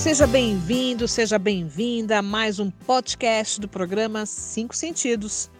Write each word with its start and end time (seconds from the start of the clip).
Seja 0.00 0.26
bem-vindo, 0.26 1.06
seja 1.06 1.38
bem-vinda 1.38 2.18
a 2.18 2.22
mais 2.22 2.58
um 2.58 2.70
podcast 2.70 3.60
do 3.60 3.68
programa 3.68 4.24
Cinco 4.24 4.74
Sentidos. 4.74 5.50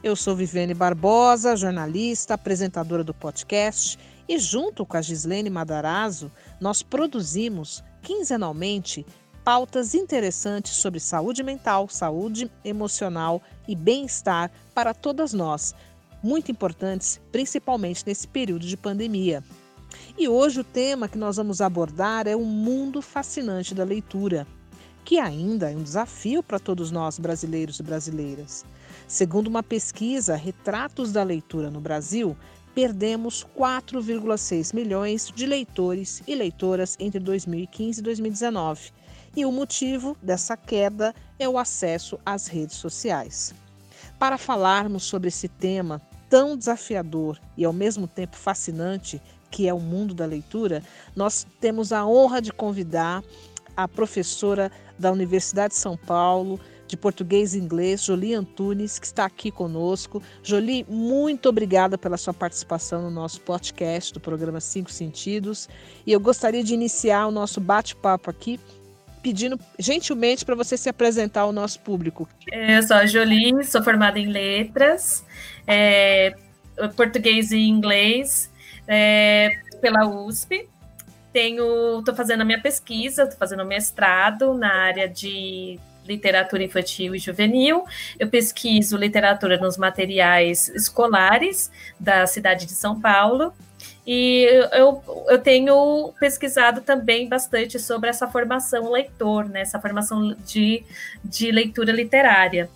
Eu 0.00 0.14
sou 0.14 0.36
Viviane 0.36 0.72
Barbosa, 0.72 1.56
jornalista, 1.56 2.34
apresentadora 2.34 3.02
do 3.02 3.12
podcast, 3.12 3.98
e 4.28 4.38
junto 4.38 4.86
com 4.86 4.96
a 4.96 5.02
Gislene 5.02 5.50
Madarazzo, 5.50 6.30
nós 6.60 6.84
produzimos 6.84 7.82
quinzenalmente 8.00 9.04
pautas 9.42 9.92
interessantes 9.92 10.76
sobre 10.76 11.00
saúde 11.00 11.42
mental, 11.42 11.88
saúde 11.88 12.48
emocional 12.64 13.42
e 13.66 13.74
bem-estar 13.74 14.52
para 14.72 14.94
todas 14.94 15.32
nós, 15.32 15.74
muito 16.22 16.48
importantes, 16.48 17.20
principalmente 17.32 18.04
nesse 18.06 18.28
período 18.28 18.64
de 18.64 18.76
pandemia. 18.76 19.42
E 20.16 20.28
hoje 20.28 20.60
o 20.60 20.64
tema 20.64 21.08
que 21.08 21.18
nós 21.18 21.36
vamos 21.36 21.60
abordar 21.60 22.26
é 22.26 22.36
o 22.36 22.44
mundo 22.44 23.02
fascinante 23.02 23.74
da 23.74 23.84
leitura, 23.84 24.46
que 25.04 25.18
ainda 25.18 25.70
é 25.70 25.76
um 25.76 25.82
desafio 25.82 26.42
para 26.42 26.58
todos 26.58 26.90
nós 26.90 27.18
brasileiros 27.18 27.78
e 27.80 27.82
brasileiras. 27.82 28.64
Segundo 29.06 29.48
uma 29.48 29.62
pesquisa 29.62 30.34
Retratos 30.34 31.12
da 31.12 31.22
Leitura 31.22 31.70
no 31.70 31.80
Brasil, 31.80 32.36
perdemos 32.74 33.46
4,6 33.56 34.74
milhões 34.74 35.30
de 35.34 35.46
leitores 35.46 36.22
e 36.26 36.34
leitoras 36.34 36.96
entre 36.98 37.20
2015 37.20 38.00
e 38.00 38.02
2019. 38.02 38.92
E 39.36 39.44
o 39.44 39.52
motivo 39.52 40.16
dessa 40.22 40.56
queda 40.56 41.14
é 41.38 41.48
o 41.48 41.58
acesso 41.58 42.18
às 42.24 42.46
redes 42.46 42.76
sociais. 42.76 43.54
Para 44.18 44.38
falarmos 44.38 45.04
sobre 45.04 45.28
esse 45.28 45.48
tema 45.48 46.00
tão 46.28 46.56
desafiador 46.56 47.38
e 47.56 47.64
ao 47.64 47.72
mesmo 47.72 48.06
tempo 48.06 48.36
fascinante, 48.36 49.20
que 49.54 49.68
é 49.68 49.72
o 49.72 49.78
mundo 49.78 50.12
da 50.12 50.26
leitura, 50.26 50.82
nós 51.14 51.46
temos 51.60 51.92
a 51.92 52.04
honra 52.04 52.42
de 52.42 52.52
convidar 52.52 53.22
a 53.76 53.86
professora 53.86 54.68
da 54.98 55.12
Universidade 55.12 55.74
de 55.74 55.78
São 55.78 55.96
Paulo, 55.96 56.58
de 56.88 56.96
português 56.96 57.54
e 57.54 57.60
inglês, 57.60 58.02
Jolie 58.02 58.34
Antunes, 58.34 58.98
que 58.98 59.06
está 59.06 59.24
aqui 59.24 59.52
conosco. 59.52 60.20
Jolie, 60.42 60.84
muito 60.88 61.48
obrigada 61.48 61.96
pela 61.96 62.16
sua 62.16 62.34
participação 62.34 63.02
no 63.02 63.10
nosso 63.12 63.40
podcast 63.42 64.12
do 64.12 64.18
programa 64.18 64.60
Cinco 64.60 64.90
Sentidos. 64.90 65.68
E 66.04 66.10
eu 66.10 66.18
gostaria 66.18 66.64
de 66.64 66.74
iniciar 66.74 67.28
o 67.28 67.30
nosso 67.30 67.60
bate-papo 67.60 68.30
aqui 68.30 68.58
pedindo 69.22 69.56
gentilmente 69.78 70.44
para 70.44 70.56
você 70.56 70.76
se 70.76 70.88
apresentar 70.88 71.42
ao 71.42 71.52
nosso 71.52 71.78
público. 71.78 72.28
Eu 72.50 72.82
sou 72.82 72.96
a 72.96 73.06
Jolie, 73.06 73.62
sou 73.62 73.84
formada 73.84 74.18
em 74.18 74.26
letras, 74.26 75.24
é, 75.64 76.34
português 76.96 77.52
e 77.52 77.58
inglês 77.58 78.52
é, 78.86 79.50
pela 79.80 80.06
USP. 80.06 80.68
Tenho, 81.32 81.98
estou 81.98 82.14
fazendo 82.14 82.42
a 82.42 82.44
minha 82.44 82.60
pesquisa, 82.60 83.24
estou 83.24 83.38
fazendo 83.38 83.64
mestrado 83.64 84.54
na 84.54 84.72
área 84.72 85.08
de 85.08 85.78
literatura 86.06 86.62
infantil 86.62 87.14
e 87.14 87.18
juvenil. 87.18 87.84
Eu 88.18 88.28
pesquiso 88.28 88.96
literatura 88.96 89.58
nos 89.58 89.76
materiais 89.76 90.68
escolares 90.68 91.70
da 91.98 92.26
cidade 92.26 92.66
de 92.66 92.72
São 92.72 93.00
Paulo. 93.00 93.52
E 94.06 94.44
eu, 94.72 95.02
eu 95.28 95.38
tenho 95.38 96.12
pesquisado 96.20 96.82
também 96.82 97.28
bastante 97.28 97.78
sobre 97.78 98.10
essa 98.10 98.28
formação 98.28 98.92
leitor, 98.92 99.48
né, 99.48 99.62
essa 99.62 99.80
formação 99.80 100.36
de, 100.44 100.84
de 101.24 101.50
leitura 101.50 101.90
literária. 101.90 102.68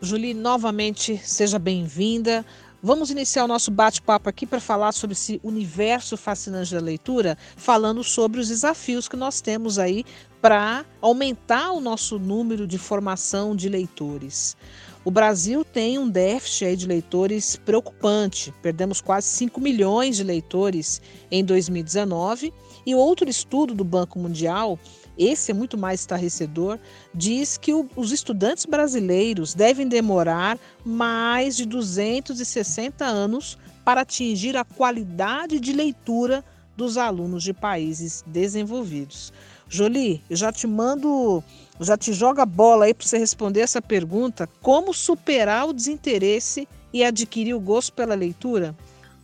Julie, 0.00 0.34
novamente, 0.34 1.18
seja 1.24 1.58
bem-vinda. 1.58 2.44
Vamos 2.80 3.10
iniciar 3.10 3.44
o 3.44 3.48
nosso 3.48 3.72
bate-papo 3.72 4.28
aqui 4.28 4.46
para 4.46 4.60
falar 4.60 4.92
sobre 4.92 5.12
esse 5.12 5.40
universo 5.42 6.16
fascinante 6.16 6.72
da 6.72 6.80
leitura, 6.80 7.36
falando 7.56 8.04
sobre 8.04 8.40
os 8.40 8.46
desafios 8.46 9.08
que 9.08 9.16
nós 9.16 9.40
temos 9.40 9.80
aí 9.80 10.04
para 10.40 10.86
aumentar 11.02 11.72
o 11.72 11.80
nosso 11.80 12.20
número 12.20 12.68
de 12.68 12.78
formação 12.78 13.56
de 13.56 13.68
leitores. 13.68 14.56
O 15.04 15.10
Brasil 15.10 15.64
tem 15.64 15.98
um 15.98 16.08
déficit 16.08 16.76
de 16.76 16.86
leitores 16.86 17.56
preocupante. 17.56 18.54
Perdemos 18.62 19.00
quase 19.00 19.26
5 19.26 19.60
milhões 19.60 20.16
de 20.16 20.22
leitores 20.22 21.02
em 21.32 21.44
2019 21.44 22.52
e 22.86 22.94
outro 22.94 23.28
estudo 23.28 23.74
do 23.74 23.82
Banco 23.82 24.20
Mundial, 24.20 24.78
esse 25.18 25.50
é 25.50 25.54
muito 25.54 25.76
mais 25.76 26.00
estarrecedor, 26.00 26.78
diz 27.12 27.58
que 27.58 27.74
o, 27.74 27.88
os 27.96 28.12
estudantes 28.12 28.64
brasileiros 28.64 29.52
devem 29.52 29.88
demorar 29.88 30.58
mais 30.84 31.56
de 31.56 31.66
260 31.66 33.04
anos 33.04 33.58
para 33.84 34.02
atingir 34.02 34.56
a 34.56 34.64
qualidade 34.64 35.58
de 35.58 35.72
leitura 35.72 36.44
dos 36.76 36.96
alunos 36.96 37.42
de 37.42 37.52
países 37.52 38.22
desenvolvidos. 38.26 39.32
Jolie, 39.68 40.22
eu 40.30 40.36
já 40.36 40.52
te 40.52 40.66
mando, 40.66 41.42
já 41.80 41.96
te 41.96 42.12
joga 42.12 42.42
a 42.42 42.46
bola 42.46 42.84
aí 42.84 42.94
para 42.94 43.06
você 43.06 43.18
responder 43.18 43.60
essa 43.60 43.82
pergunta: 43.82 44.48
como 44.62 44.94
superar 44.94 45.68
o 45.68 45.72
desinteresse 45.72 46.68
e 46.92 47.04
adquirir 47.04 47.54
o 47.54 47.60
gosto 47.60 47.92
pela 47.92 48.14
leitura? 48.14 48.74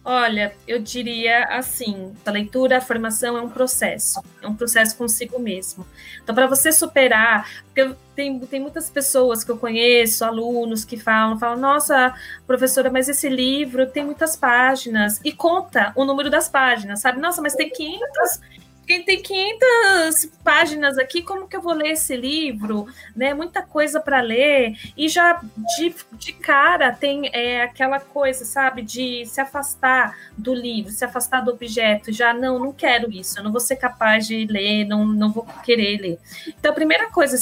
Olha, 0.05 0.55
eu 0.69 0.79
diria 0.79 1.45
assim: 1.45 2.15
a 2.27 2.31
leitura, 2.31 2.77
a 2.77 2.81
formação 2.81 3.39
é 3.39 3.41
um 3.41 3.49
processo, 3.49 4.23
é 4.43 4.47
um 4.47 4.55
processo 4.55 4.97
consigo 4.99 5.39
mesmo. 5.39 5.87
Então, 6.23 6.35
para 6.35 6.47
você 6.47 6.71
superar, 6.71 7.49
porque 7.65 7.95
tem, 8.15 8.39
tem 8.41 8.61
muitas 8.61 8.91
pessoas 8.91 9.43
que 9.43 9.51
eu 9.51 9.57
conheço, 9.57 10.23
alunos 10.25 10.85
que 10.85 10.99
falam, 10.99 11.39
falam, 11.39 11.59
nossa, 11.59 12.15
professora, 12.47 12.91
mas 12.91 13.09
esse 13.09 13.31
livro 13.31 13.87
tem 13.87 14.05
muitas 14.05 14.37
páginas, 14.37 15.21
e 15.25 15.33
conta 15.33 15.91
o 15.97 16.05
número 16.05 16.29
das 16.29 16.51
páginas, 16.51 17.01
sabe? 17.01 17.19
Nossa, 17.19 17.41
mas 17.41 17.55
tem 17.55 17.71
500 17.71 18.41
quem 18.87 19.03
tem 19.03 19.23
500 19.23 20.27
páginas 20.43 20.99
aqui, 20.99 21.23
como 21.23 21.49
que 21.49 21.57
eu 21.57 21.63
vou 21.63 21.73
ler 21.73 21.93
esse 21.93 22.17
livro? 22.17 22.87
Né? 23.15 23.33
Muita 23.35 23.63
coisa 23.63 24.01
para 24.01 24.21
ler. 24.21 24.77
E 24.97 25.09
já 25.09 25.41
de, 25.77 25.95
de 26.13 26.33
cara 26.33 26.93
tem 26.93 27.31
é, 27.33 27.63
aquela 27.63 27.99
coisa, 27.99 28.45
sabe, 28.45 28.83
de 28.83 29.25
se 29.27 29.41
afastar 29.41 30.17
do 30.37 30.55
livro, 30.55 30.93
se 30.93 31.05
afastar 31.05 31.41
do 31.41 31.51
objeto. 31.51 32.13
Já 32.13 32.33
não, 32.33 32.59
não 32.59 32.73
quero 32.73 33.11
isso, 33.11 33.39
eu 33.39 33.45
não 33.45 33.53
vou 33.53 33.61
ser 33.61 33.77
capaz 33.77 34.27
de 34.27 34.47
ler, 34.47 34.85
não, 34.85 35.05
não 35.07 35.33
vou 35.33 35.47
querer 35.65 36.01
ler. 36.01 36.19
Então, 36.47 36.71
a 36.71 36.75
primeira 36.75 37.11
coisa 37.11 37.37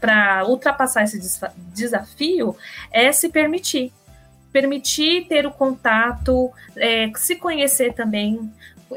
para 0.00 0.44
ultrapassar 0.46 1.02
esse 1.02 1.18
desafio 1.72 2.56
é 2.90 3.12
se 3.12 3.28
permitir 3.28 3.92
permitir 4.52 5.26
ter 5.28 5.46
o 5.46 5.50
contato, 5.50 6.50
é, 6.76 7.12
se 7.16 7.36
conhecer 7.36 7.92
também, 7.92 8.50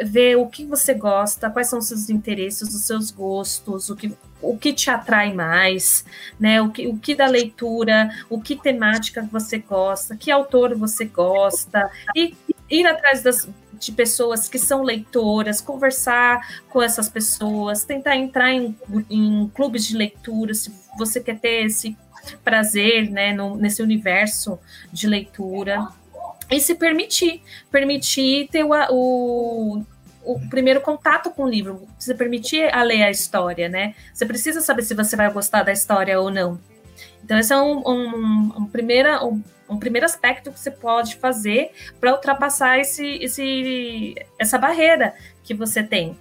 ver 0.04 0.36
o 0.38 0.48
que 0.48 0.66
você 0.66 0.94
gosta, 0.94 1.50
quais 1.50 1.68
são 1.68 1.80
os 1.80 1.88
seus 1.88 2.10
interesses, 2.10 2.74
os 2.74 2.86
seus 2.86 3.12
gostos, 3.12 3.90
o 3.90 3.96
que, 3.96 4.14
o 4.42 4.58
que 4.58 4.74
te 4.74 4.90
atrai 4.90 5.34
mais, 5.34 6.06
né? 6.40 6.62
O 6.62 6.70
que, 6.70 6.88
o 6.88 6.98
que 6.98 7.16
da 7.16 7.26
leitura, 7.26 8.10
o 8.30 8.40
que 8.40 8.56
temática 8.56 9.28
você 9.32 9.60
gosta, 9.60 10.16
que 10.16 10.32
autor 10.32 10.76
você 10.76 11.06
gosta, 11.06 11.90
e 12.16 12.36
ir 12.70 12.86
atrás 12.86 13.24
das, 13.24 13.50
de 13.74 13.92
pessoas 13.92 14.48
que 14.48 14.60
são 14.60 14.84
leitoras, 14.84 15.60
conversar 15.60 16.62
com 16.70 16.82
essas 16.82 17.10
pessoas, 17.10 17.84
tentar 17.84 18.16
entrar 18.16 18.52
em, 18.52 18.76
em 19.10 19.50
clubes 19.54 19.86
de 19.86 19.98
leitura, 19.98 20.54
se 20.54 20.72
você 20.98 21.20
quer 21.20 21.40
ter 21.40 21.66
esse 21.66 21.98
prazer, 22.44 23.10
né, 23.10 23.34
no, 23.34 23.56
nesse 23.56 23.82
universo 23.82 24.60
de 24.92 25.08
leitura 25.08 25.88
e 26.50 26.60
se 26.60 26.76
permitir, 26.76 27.42
permitir 27.72 28.48
ter 28.52 28.64
o, 28.64 28.72
o, 28.90 29.86
o, 30.24 30.50
primeiro 30.50 30.82
contato 30.82 31.30
com 31.30 31.44
o 31.44 31.50
livro, 31.50 31.88
se 32.00 32.14
permitir 32.16 32.74
a 32.74 32.82
ler 32.82 33.04
a 33.04 33.12
história, 33.12 33.70
né? 33.70 33.94
Você 34.14 34.26
precisa 34.26 34.60
saber 34.62 34.82
se 34.82 34.96
você 34.96 35.16
vai 35.16 35.32
gostar 35.32 35.64
da 35.64 35.72
história 35.72 36.20
ou 36.20 36.32
não. 36.32 36.60
Então, 37.24 37.38
esse 37.38 37.54
é 37.54 37.58
um, 37.58 37.88
um, 37.88 38.54
um, 38.58 38.66
primeira, 38.66 39.24
um, 39.24 39.44
um 39.70 39.78
primeiro 39.78 40.06
aspecto 40.06 40.52
que 40.52 40.60
você 40.60 40.72
pode 40.72 41.18
fazer 41.18 41.72
para 42.00 42.14
ultrapassar 42.14 42.80
esse, 42.80 43.06
esse, 43.22 44.16
essa 44.40 44.58
barreira 44.58 45.14
que 45.44 45.54
você 45.54 45.84
tem, 45.84 46.18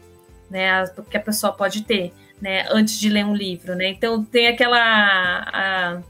né? 0.50 0.84
Que 1.10 1.16
a 1.16 1.20
pessoa 1.20 1.52
pode 1.54 1.84
ter, 1.84 2.12
né? 2.38 2.66
Antes 2.70 3.00
de 3.00 3.08
ler 3.08 3.24
um 3.24 3.34
livro, 3.34 3.74
né? 3.74 3.88
Então, 3.88 4.22
tem 4.22 4.48
aquela, 4.48 4.78
a, 4.78 6.02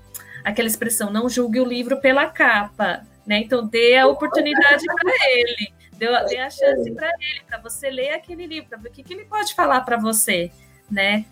aquela 0.43 0.67
expressão, 0.67 1.13
não 1.13 1.29
julgue 1.29 1.61
o 1.61 1.65
livro 1.65 2.01
pela 2.01 2.27
capa, 2.27 3.07
né? 3.29 3.41
Então 3.41 3.67
dê 3.67 3.95
a 3.97 4.07
oportunidade 4.07 4.85
para 4.87 5.13
ele, 5.31 5.71
dê, 5.93 6.07
a 6.39 6.49
chance 6.49 6.91
para 6.93 7.09
ele, 7.21 7.43
para 7.47 7.59
você 7.59 7.91
ler 7.91 8.15
aquele 8.15 8.47
livro, 8.47 8.71
para 8.71 8.79
ver 8.79 8.89
o 8.89 8.93
que, 8.93 9.03
que 9.03 9.13
ele 9.13 9.27
pode 9.27 9.55
falar 9.55 9.83
para 9.83 9.99
você, 9.99 10.51
né? 10.91 11.27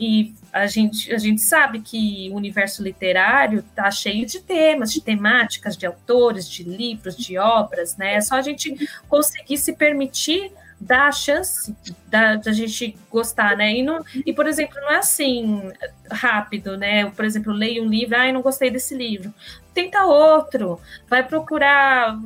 E 0.00 0.32
a 0.50 0.66
gente, 0.66 1.12
a 1.12 1.18
gente 1.18 1.42
sabe 1.42 1.80
que 1.80 2.30
o 2.32 2.36
universo 2.36 2.82
literário 2.82 3.58
está 3.58 3.90
cheio 3.90 4.24
de 4.24 4.40
temas, 4.40 4.90
de 4.90 5.02
temáticas, 5.02 5.76
de 5.76 5.84
autores, 5.84 6.48
de 6.48 6.64
livros, 6.64 7.14
de 7.14 7.36
obras, 7.36 7.98
né? 7.98 8.14
É 8.14 8.20
só 8.22 8.36
a 8.36 8.42
gente 8.42 8.74
conseguir 9.06 9.58
se 9.58 9.74
permitir 9.74 10.50
dar 10.82 11.08
a 11.08 11.12
chance 11.12 11.74
da, 12.08 12.36
da 12.36 12.52
gente 12.52 12.96
gostar, 13.10 13.56
né? 13.56 13.72
E, 13.72 13.82
não, 13.82 14.04
e, 14.26 14.32
por 14.32 14.46
exemplo, 14.46 14.80
não 14.80 14.90
é 14.90 14.96
assim 14.96 15.70
rápido, 16.10 16.76
né? 16.76 17.04
Eu, 17.04 17.10
por 17.10 17.24
exemplo, 17.24 17.52
leio 17.52 17.84
um 17.84 17.88
livro, 17.88 18.16
ai, 18.16 18.32
não 18.32 18.42
gostei 18.42 18.70
desse 18.70 18.94
livro. 18.94 19.32
Tenta 19.72 20.04
outro, 20.04 20.80
vai 21.08 21.22
procurar 21.22 22.18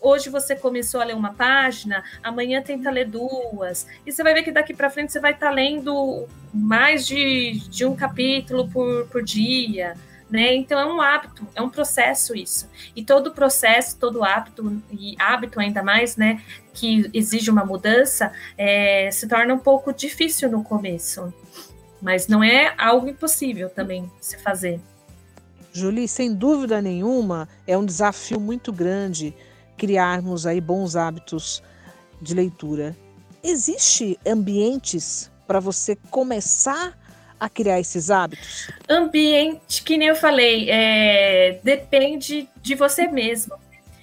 hoje 0.00 0.30
você 0.30 0.54
começou 0.54 1.00
a 1.00 1.04
ler 1.04 1.16
uma 1.16 1.34
página, 1.34 2.04
amanhã 2.22 2.62
tenta 2.62 2.90
ler 2.90 3.08
duas, 3.08 3.88
e 4.06 4.12
você 4.12 4.22
vai 4.22 4.32
ver 4.34 4.44
que 4.44 4.52
daqui 4.52 4.72
para 4.72 4.88
frente 4.88 5.10
você 5.10 5.18
vai 5.18 5.32
estar 5.32 5.48
tá 5.48 5.52
lendo 5.52 6.28
mais 6.54 7.04
de, 7.04 7.58
de 7.68 7.84
um 7.84 7.96
capítulo 7.96 8.68
por, 8.68 9.08
por 9.08 9.22
dia. 9.22 9.94
Né? 10.30 10.54
Então 10.54 10.78
é 10.78 10.86
um 10.86 11.00
hábito, 11.00 11.44
é 11.56 11.60
um 11.60 11.68
processo 11.68 12.36
isso. 12.36 12.68
E 12.94 13.02
todo 13.04 13.32
processo, 13.32 13.98
todo 13.98 14.22
hábito, 14.22 14.80
e 14.92 15.16
hábito 15.18 15.58
ainda 15.58 15.82
mais, 15.82 16.16
né, 16.16 16.40
que 16.72 17.10
exige 17.12 17.50
uma 17.50 17.64
mudança, 17.64 18.30
é, 18.56 19.10
se 19.10 19.26
torna 19.26 19.52
um 19.52 19.58
pouco 19.58 19.92
difícil 19.92 20.48
no 20.48 20.62
começo. 20.62 21.34
Mas 22.00 22.28
não 22.28 22.44
é 22.44 22.72
algo 22.78 23.08
impossível 23.08 23.68
também 23.68 24.08
se 24.20 24.38
fazer. 24.38 24.80
Julie, 25.72 26.06
sem 26.06 26.32
dúvida 26.32 26.80
nenhuma, 26.80 27.48
é 27.66 27.76
um 27.76 27.84
desafio 27.84 28.38
muito 28.38 28.72
grande 28.72 29.34
criarmos 29.76 30.46
aí 30.46 30.60
bons 30.60 30.94
hábitos 30.94 31.62
de 32.20 32.34
leitura. 32.34 32.96
Existe 33.42 34.18
ambientes 34.26 35.30
para 35.46 35.58
você 35.58 35.96
começar 36.10 36.96
a 37.40 37.48
criar 37.48 37.80
esses 37.80 38.10
hábitos? 38.10 38.68
Ambiente, 38.88 39.82
que 39.82 39.96
nem 39.96 40.08
eu 40.08 40.14
falei, 40.16 40.68
é, 40.70 41.58
depende 41.64 42.46
de 42.62 42.74
você 42.74 43.08
mesmo. 43.08 43.54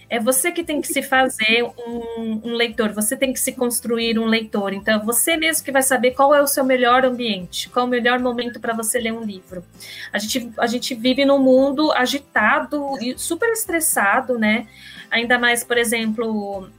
É 0.09 0.19
você 0.19 0.53
que 0.53 0.63
tem 0.63 0.79
que 0.79 0.87
se 0.87 1.01
fazer 1.01 1.63
um, 1.63 2.41
um, 2.45 2.53
leitor, 2.53 2.93
você 2.93 3.15
tem 3.17 3.33
que 3.33 3.39
se 3.39 3.51
construir 3.51 4.17
um 4.17 4.25
leitor. 4.25 4.73
Então, 4.73 5.03
você 5.03 5.35
mesmo 5.35 5.65
que 5.65 5.71
vai 5.71 5.83
saber 5.83 6.11
qual 6.11 6.33
é 6.33 6.41
o 6.41 6.47
seu 6.47 6.63
melhor 6.63 7.03
ambiente, 7.03 7.69
qual 7.69 7.85
o 7.85 7.89
melhor 7.89 8.17
momento 8.17 8.57
para 8.57 8.73
você 8.73 8.99
ler 8.99 9.11
um 9.11 9.21
livro. 9.21 9.65
A 10.13 10.17
gente, 10.17 10.49
a 10.57 10.65
gente 10.65 10.95
vive 10.95 11.25
num 11.25 11.39
mundo 11.39 11.91
agitado 11.91 12.97
e 13.01 13.17
super 13.17 13.49
estressado, 13.49 14.39
né? 14.39 14.65
Ainda 15.11 15.37
mais, 15.37 15.65
por 15.65 15.77
exemplo, 15.77 16.69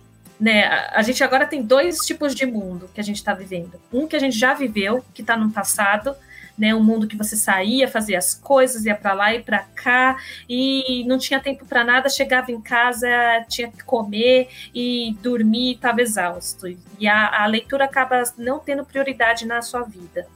né, 0.41 0.67
a 0.93 1.03
gente 1.03 1.23
agora 1.23 1.47
tem 1.47 1.63
dois 1.63 1.99
tipos 1.99 2.35
de 2.35 2.47
mundo 2.47 2.89
que 2.95 3.01
a 3.01 3.05
gente 3.05 3.17
está 3.17 3.35
vivendo. 3.35 3.79
Um 3.93 4.07
que 4.07 4.17
a 4.17 4.19
gente 4.19 4.39
já 4.39 4.55
viveu, 4.55 5.05
que 5.13 5.21
está 5.21 5.37
no 5.37 5.51
passado, 5.51 6.15
né, 6.59 6.75
um 6.75 6.83
mundo 6.83 7.07
que 7.07 7.17
você 7.17 7.37
saía, 7.37 7.87
fazia 7.89 8.19
as 8.19 8.35
coisas, 8.35 8.85
ia 8.85 8.95
para 8.95 9.13
lá 9.13 9.35
e 9.35 9.43
para 9.43 9.61
cá 9.61 10.17
e 10.49 11.05
não 11.07 11.19
tinha 11.19 11.39
tempo 11.41 11.65
para 11.65 11.85
nada, 11.85 12.09
chegava 12.09 12.51
em 12.51 12.61
casa, 12.61 13.09
tinha 13.49 13.71
que 13.71 13.85
comer 13.85 14.49
e 14.75 15.17
dormir, 15.23 15.75
estava 15.75 16.03
exausto. 16.03 16.67
E 16.99 17.07
a, 17.07 17.45
a 17.45 17.47
leitura 17.47 17.85
acaba 17.85 18.23
não 18.37 18.59
tendo 18.59 18.85
prioridade 18.85 19.47
na 19.47 19.63
sua 19.63 19.83
vida. 19.83 20.27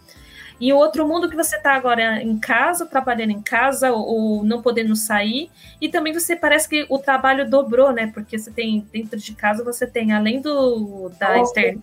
E 0.62 0.72
o 0.72 0.76
outro 0.76 1.08
mundo 1.08 1.28
que 1.28 1.34
você 1.34 1.56
está 1.56 1.74
agora 1.74 2.22
em 2.22 2.38
casa, 2.38 2.86
trabalhando 2.86 3.32
em 3.32 3.42
casa 3.42 3.90
ou, 3.90 4.06
ou, 4.06 4.44
não 4.44 4.62
podendo 4.62 4.94
sair, 4.94 5.50
e 5.80 5.88
também 5.88 6.12
você 6.12 6.36
parece 6.36 6.68
que 6.68 6.86
o 6.88 7.00
trabalho 7.00 7.50
dobrou, 7.50 7.90
né? 7.90 8.12
Porque 8.14 8.38
você 8.38 8.48
tem 8.52 8.86
dentro 8.92 9.18
de 9.18 9.34
casa 9.34 9.64
você 9.64 9.88
tem 9.88 10.12
além 10.12 10.40
do 10.40 11.08
da 11.18 11.32
oh, 11.32 11.38
internet, 11.38 11.82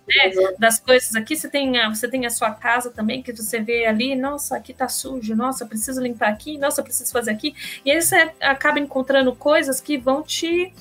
das 0.58 0.80
coisas 0.80 1.14
aqui, 1.14 1.36
você 1.36 1.46
tem 1.46 1.76
a, 1.76 1.90
você 1.90 2.08
tem 2.08 2.24
a 2.24 2.30
sua 2.30 2.52
casa 2.52 2.90
também 2.90 3.22
que 3.22 3.34
você 3.34 3.60
vê 3.60 3.84
ali, 3.84 4.16
nossa, 4.16 4.56
aqui 4.56 4.72
tá 4.72 4.88
sujo, 4.88 5.36
nossa, 5.36 5.66
preciso 5.66 6.00
limpar 6.00 6.30
aqui, 6.30 6.56
nossa, 6.56 6.82
preciso 6.82 7.12
fazer 7.12 7.32
aqui. 7.32 7.54
E 7.84 7.90
aí 7.90 8.00
você 8.00 8.32
acaba 8.40 8.80
encontrando 8.80 9.36
coisas 9.36 9.78
que 9.78 9.98
vão 9.98 10.22
te 10.22 10.72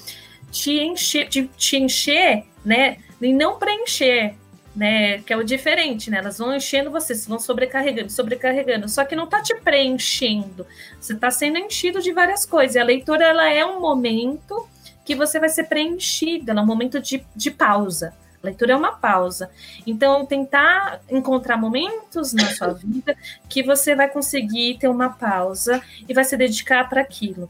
te 0.49 0.71
encher, 0.79 1.27
te, 1.27 1.49
te 1.57 1.75
encher, 1.75 2.45
né? 2.63 2.99
E 3.21 3.33
não 3.33 3.59
preencher, 3.59 4.35
né? 4.75 5.19
Que 5.19 5.33
é 5.33 5.37
o 5.37 5.43
diferente, 5.43 6.09
né? 6.09 6.19
Elas 6.19 6.37
vão 6.37 6.55
enchendo 6.55 6.91
você, 6.91 7.13
vão 7.27 7.39
sobrecarregando, 7.39 8.11
sobrecarregando. 8.11 8.87
Só 8.87 9.03
que 9.05 9.15
não 9.15 9.27
tá 9.27 9.41
te 9.41 9.55
preenchendo. 9.55 10.65
Você 10.99 11.15
tá 11.15 11.31
sendo 11.31 11.57
enchido 11.57 12.01
de 12.01 12.11
várias 12.11 12.45
coisas. 12.45 12.75
E 12.75 12.79
a 12.79 12.83
leitura, 12.83 13.25
ela 13.25 13.49
é 13.51 13.65
um 13.65 13.79
momento 13.79 14.67
que 15.03 15.15
você 15.15 15.39
vai 15.39 15.49
ser 15.49 15.63
preenchido, 15.63 16.51
ela 16.51 16.59
é 16.59 16.63
um 16.63 16.67
momento 16.67 16.99
de, 16.99 17.25
de 17.35 17.49
pausa. 17.49 18.13
A 18.43 18.47
leitura 18.47 18.73
é 18.73 18.75
uma 18.75 18.91
pausa. 18.91 19.49
Então, 19.85 20.25
tentar 20.25 21.01
encontrar 21.09 21.57
momentos 21.57 22.31
na 22.31 22.45
sua 22.45 22.73
vida 22.73 23.17
que 23.49 23.61
você 23.61 23.95
vai 23.95 24.07
conseguir 24.07 24.77
ter 24.77 24.87
uma 24.87 25.09
pausa 25.09 25.81
e 26.07 26.13
vai 26.13 26.23
se 26.23 26.37
dedicar 26.37 26.87
para 26.87 27.01
aquilo. 27.01 27.49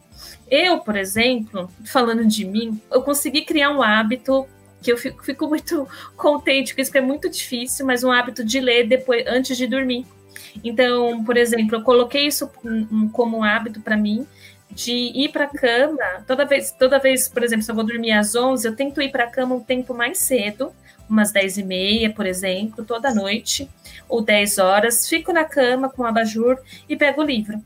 Eu, 0.50 0.80
por 0.80 0.96
exemplo, 0.96 1.70
falando 1.86 2.26
de 2.26 2.44
mim, 2.44 2.82
eu 2.90 3.04
consegui 3.04 3.42
criar 3.42 3.70
um 3.72 3.84
hábito 3.84 4.48
que 4.82 4.92
eu 4.92 4.98
fico, 4.98 5.24
fico 5.24 5.48
muito 5.48 5.88
contente 6.16 6.74
com 6.74 6.82
isso, 6.82 6.92
porque 6.92 7.00
é 7.00 7.08
muito 7.08 7.30
difícil, 7.30 7.86
mas 7.86 8.04
um 8.04 8.12
hábito 8.12 8.44
de 8.44 8.60
ler 8.60 8.88
depois 8.88 9.26
antes 9.28 9.58
de 9.58 9.68
dormir. 9.68 10.06
Então, 10.64 11.24
por 11.24 11.38
exemplo, 11.38 11.76
eu 11.76 11.84
coloquei 11.84 12.28
isso 12.28 12.50
como 13.12 13.38
um 13.38 13.44
hábito 13.44 13.82
para 13.82 13.98
mim 13.98 14.26
de 14.72 14.92
ir 14.94 15.30
para 15.30 15.46
a 15.46 15.48
cama, 15.48 16.24
toda 16.28 16.46
vez, 16.46 16.72
toda 16.72 17.00
vez, 17.00 17.28
por 17.28 17.44
exemplo, 17.44 17.64
se 17.64 17.72
eu 17.72 17.76
vou 17.76 17.84
dormir 17.84 18.12
às 18.12 18.36
11, 18.36 18.68
eu 18.68 18.76
tento 18.76 19.02
ir 19.02 19.12
para 19.12 19.24
a 19.24 19.28
cama 19.28 19.56
um 19.56 19.60
tempo 19.60 19.96
mais 19.96 20.20
cedo, 20.20 20.72
umas 21.10 21.32
10 21.32 21.58
e 21.58 21.64
meia, 21.64 22.10
por 22.12 22.26
exemplo, 22.26 22.86
toda 22.86 23.14
noite, 23.14 23.68
ou 24.08 24.22
10 24.22 24.60
horas, 24.60 25.10
fico 25.10 25.34
na 25.34 25.44
cama 25.44 25.90
com 25.90 26.04
o 26.04 26.06
abajur 26.06 26.58
e 26.88 26.96
pego 26.96 27.22
o 27.22 27.26
livro 27.26 27.62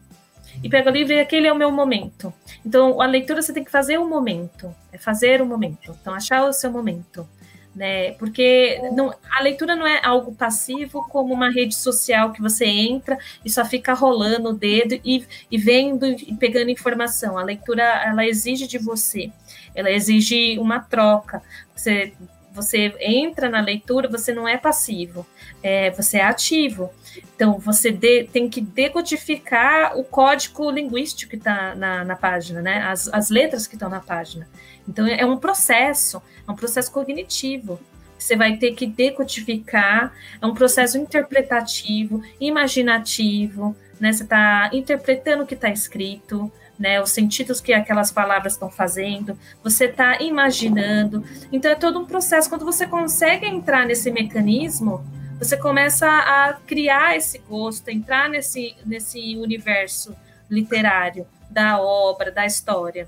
e 0.63 0.69
pego 0.69 0.89
o 0.89 0.93
livro 0.93 1.13
e 1.13 1.19
aquele 1.19 1.45
é 1.45 1.51
o 1.51 1.57
meu 1.57 1.69
momento. 1.69 2.33
Então, 2.65 3.01
a 3.01 3.05
leitura 3.05 3.41
você 3.41 3.51
tem 3.51 3.63
que 3.63 3.71
fazer 3.71 3.99
um 3.99 4.07
momento, 4.07 4.73
é 4.91 4.97
fazer 4.97 5.41
um 5.41 5.45
momento. 5.45 5.95
Então, 5.99 6.13
achar 6.13 6.47
o 6.47 6.53
seu 6.53 6.71
momento. 6.71 7.27
Né? 7.75 8.11
Porque 8.13 8.79
não, 8.93 9.13
a 9.31 9.41
leitura 9.41 9.75
não 9.75 9.85
é 9.85 9.99
algo 10.05 10.33
passivo 10.35 11.07
como 11.09 11.33
uma 11.33 11.49
rede 11.49 11.73
social 11.73 12.31
que 12.31 12.39
você 12.39 12.65
entra 12.65 13.17
e 13.43 13.49
só 13.49 13.65
fica 13.65 13.93
rolando 13.93 14.49
o 14.49 14.53
dedo 14.53 14.93
e, 15.03 15.25
e 15.49 15.57
vendo 15.57 16.05
e 16.05 16.35
pegando 16.35 16.69
informação. 16.69 17.37
A 17.37 17.43
leitura 17.43 17.83
ela 18.05 18.25
exige 18.25 18.67
de 18.67 18.77
você, 18.77 19.31
ela 19.73 19.89
exige 19.89 20.57
uma 20.59 20.79
troca. 20.79 21.41
Você 21.75 22.13
você 22.53 22.93
entra 22.99 23.49
na 23.49 23.59
leitura, 23.59 24.07
você 24.07 24.33
não 24.33 24.47
é 24.47 24.57
passivo, 24.57 25.25
é, 25.61 25.89
você 25.91 26.17
é 26.17 26.23
ativo. 26.23 26.91
Então, 27.35 27.57
você 27.57 27.91
de, 27.91 28.25
tem 28.25 28.47
que 28.47 28.61
decodificar 28.61 29.97
o 29.97 30.03
código 30.03 30.69
linguístico 30.69 31.31
que 31.31 31.37
está 31.37 31.73
na, 31.75 32.05
na, 32.05 32.15
página, 32.15 32.61
né? 32.61 32.83
As, 32.83 33.07
as 33.07 33.29
letras 33.29 33.65
que 33.65 33.75
estão 33.75 33.89
na 33.89 33.99
página. 33.99 34.47
Então, 34.87 35.07
é 35.07 35.25
um 35.25 35.37
processo, 35.37 36.21
é 36.47 36.51
um 36.51 36.55
processo 36.55 36.91
cognitivo. 36.91 37.79
Você 38.17 38.35
vai 38.35 38.55
ter 38.55 38.73
que 38.73 38.85
decodificar, 38.85 40.13
é 40.41 40.45
um 40.45 40.53
processo 40.53 40.97
interpretativo, 40.97 42.21
imaginativo, 42.39 43.75
né? 43.99 44.13
Você 44.13 44.23
está 44.23 44.69
interpretando 44.73 45.43
o 45.43 45.47
que 45.47 45.55
está 45.55 45.69
escrito, 45.69 46.51
né, 46.83 47.01
os 47.01 47.11
sentidos 47.11 47.61
que 47.61 47.71
aquelas 47.71 48.11
palavras 48.11 48.53
estão 48.53 48.69
fazendo, 48.69 49.39
você 49.63 49.85
está 49.85 50.21
imaginando. 50.21 51.23
Então 51.49 51.71
é 51.71 51.75
todo 51.75 51.97
um 51.97 52.05
processo. 52.05 52.49
Quando 52.49 52.65
você 52.65 52.85
consegue 52.85 53.45
entrar 53.45 53.85
nesse 53.85 54.11
mecanismo, 54.11 55.01
você 55.39 55.55
começa 55.55 56.05
a 56.05 56.55
criar 56.67 57.15
esse 57.15 57.39
gosto, 57.39 57.87
entrar 57.87 58.27
nesse, 58.27 58.75
nesse 58.85 59.37
universo 59.37 60.13
literário 60.49 61.25
da 61.49 61.81
obra, 61.81 62.29
da 62.29 62.45
história. 62.45 63.07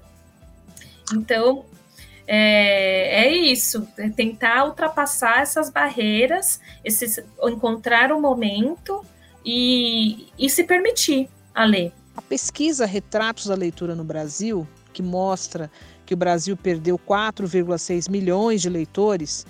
Então 1.14 1.66
é, 2.26 3.26
é 3.26 3.36
isso, 3.36 3.86
é 3.98 4.08
tentar 4.08 4.64
ultrapassar 4.68 5.42
essas 5.42 5.70
barreiras, 5.70 6.62
esses, 6.82 7.20
encontrar 7.44 8.10
um 8.14 8.22
momento 8.22 9.06
e, 9.44 10.30
e 10.40 10.50
se 10.50 10.64
permitir 10.64 11.28
a 11.54 11.66
ler. 11.66 11.92
A 12.16 12.22
pesquisa 12.22 12.86
Retratos 12.86 13.48
da 13.48 13.56
Leitura 13.56 13.94
no 13.94 14.04
Brasil, 14.04 14.68
que 14.94 15.04
mostra 15.04 15.70
que 16.06 16.14
o 16.14 16.18
Brasil 16.18 16.56
perdeu 16.56 16.98
4,6 16.98 18.10
milhões 18.10 18.62
de 18.62 18.70
leitores, 18.70 19.46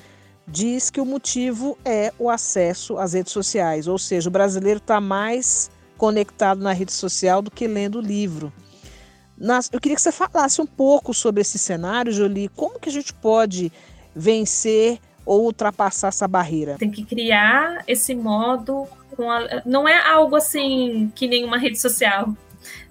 diz 0.47 0.89
que 0.89 0.99
o 0.99 1.05
motivo 1.05 1.77
é 1.85 2.11
o 2.17 2.29
acesso 2.29 2.97
às 2.97 3.13
redes 3.13 3.31
sociais, 3.31 3.87
ou 3.87 3.97
seja, 3.97 4.29
o 4.29 4.31
brasileiro 4.31 4.79
está 4.79 4.99
mais 4.99 5.69
conectado 5.97 6.61
na 6.61 6.73
rede 6.73 6.91
social 6.91 7.41
do 7.41 7.51
que 7.51 7.67
lendo 7.67 7.99
o 7.99 8.01
livro. 8.01 8.51
Nas, 9.37 9.69
eu 9.71 9.79
queria 9.79 9.95
que 9.95 10.01
você 10.01 10.11
falasse 10.11 10.61
um 10.61 10.65
pouco 10.65 11.13
sobre 11.13 11.41
esse 11.41 11.59
cenário, 11.59 12.11
Jolie. 12.11 12.47
Como 12.49 12.79
que 12.79 12.89
a 12.89 12.91
gente 12.91 13.13
pode 13.13 13.71
vencer 14.15 14.97
ou 15.25 15.43
ultrapassar 15.43 16.07
essa 16.07 16.27
barreira? 16.27 16.77
Tem 16.77 16.89
que 16.89 17.03
criar 17.03 17.83
esse 17.87 18.15
modo. 18.15 18.87
A, 19.19 19.61
não 19.65 19.87
é 19.87 19.99
algo 20.09 20.35
assim 20.35 21.11
que 21.13 21.27
nenhuma 21.27 21.57
rede 21.57 21.79
social 21.79 22.33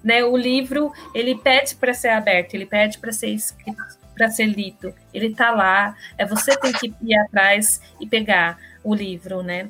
né? 0.03 0.23
O 0.23 0.35
livro 0.35 0.91
ele 1.13 1.35
pede 1.35 1.75
para 1.75 1.93
ser 1.93 2.09
aberto, 2.09 2.53
ele 2.53 2.65
pede 2.65 2.97
para 2.97 3.11
ser 3.11 3.29
escrito, 3.29 3.81
para 4.13 4.29
ser 4.29 4.45
lido. 4.45 4.93
Ele 5.13 5.27
está 5.27 5.51
lá, 5.51 5.95
é 6.17 6.25
você 6.25 6.57
tem 6.57 6.71
que 6.71 6.93
ir 7.01 7.17
atrás 7.17 7.81
e 7.99 8.07
pegar 8.07 8.57
o 8.83 8.93
livro, 8.93 9.41
né? 9.41 9.69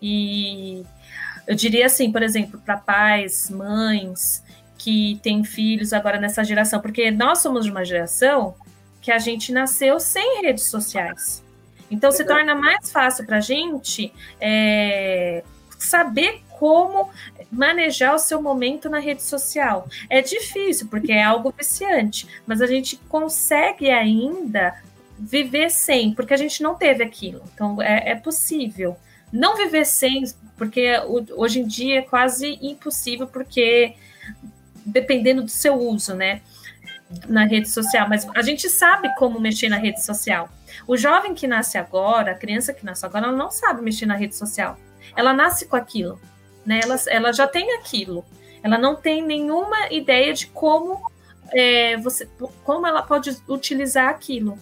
E 0.00 0.84
eu 1.46 1.54
diria 1.54 1.86
assim, 1.86 2.10
por 2.10 2.22
exemplo, 2.22 2.60
para 2.64 2.76
pais, 2.76 3.50
mães 3.50 4.42
que 4.78 5.20
têm 5.22 5.44
filhos 5.44 5.92
agora 5.92 6.18
nessa 6.18 6.42
geração, 6.42 6.80
porque 6.80 7.10
nós 7.10 7.38
somos 7.38 7.64
de 7.64 7.70
uma 7.70 7.84
geração 7.84 8.54
que 9.00 9.12
a 9.12 9.18
gente 9.18 9.52
nasceu 9.52 10.00
sem 10.00 10.42
redes 10.42 10.64
sociais. 10.64 11.42
Então 11.90 12.10
se 12.10 12.24
torna 12.24 12.54
mais 12.54 12.90
fácil 12.90 13.26
para 13.26 13.36
a 13.36 13.40
gente 13.40 14.12
é, 14.40 15.44
saber 15.78 16.40
como 16.62 17.10
manejar 17.50 18.14
o 18.14 18.20
seu 18.20 18.40
momento 18.40 18.88
na 18.88 19.00
rede 19.00 19.20
social. 19.20 19.88
É 20.08 20.22
difícil, 20.22 20.86
porque 20.86 21.10
é 21.10 21.20
algo 21.20 21.52
viciante, 21.58 22.28
mas 22.46 22.62
a 22.62 22.68
gente 22.68 22.96
consegue 23.08 23.90
ainda 23.90 24.80
viver 25.18 25.72
sem, 25.72 26.14
porque 26.14 26.32
a 26.32 26.36
gente 26.36 26.62
não 26.62 26.76
teve 26.76 27.02
aquilo. 27.02 27.42
Então, 27.52 27.82
é, 27.82 28.10
é 28.10 28.14
possível. 28.14 28.96
Não 29.32 29.56
viver 29.56 29.84
sem, 29.84 30.22
porque 30.56 30.92
hoje 31.34 31.58
em 31.58 31.66
dia 31.66 31.98
é 31.98 32.02
quase 32.02 32.56
impossível, 32.62 33.26
porque 33.26 33.96
dependendo 34.86 35.42
do 35.42 35.50
seu 35.50 35.74
uso, 35.74 36.14
né? 36.14 36.42
Na 37.26 37.44
rede 37.44 37.68
social, 37.70 38.08
mas 38.08 38.24
a 38.36 38.42
gente 38.42 38.70
sabe 38.70 39.12
como 39.16 39.40
mexer 39.40 39.68
na 39.68 39.78
rede 39.78 40.00
social. 40.00 40.48
O 40.86 40.96
jovem 40.96 41.34
que 41.34 41.48
nasce 41.48 41.76
agora, 41.76 42.30
a 42.30 42.36
criança 42.36 42.72
que 42.72 42.84
nasce 42.84 43.04
agora, 43.04 43.26
ela 43.26 43.36
não 43.36 43.50
sabe 43.50 43.82
mexer 43.82 44.06
na 44.06 44.14
rede 44.14 44.36
social. 44.36 44.78
Ela 45.16 45.34
nasce 45.34 45.66
com 45.66 45.74
aquilo, 45.74 46.20
né? 46.64 46.80
Ela, 46.82 46.96
ela 47.08 47.32
já 47.32 47.46
tem 47.46 47.74
aquilo. 47.74 48.24
Ela 48.62 48.78
não 48.78 48.94
tem 48.94 49.22
nenhuma 49.22 49.90
ideia 49.90 50.32
de 50.32 50.46
como 50.46 51.00
é, 51.52 51.96
você, 51.96 52.28
como 52.64 52.86
ela 52.86 53.02
pode 53.02 53.36
utilizar 53.48 54.08
aquilo, 54.08 54.58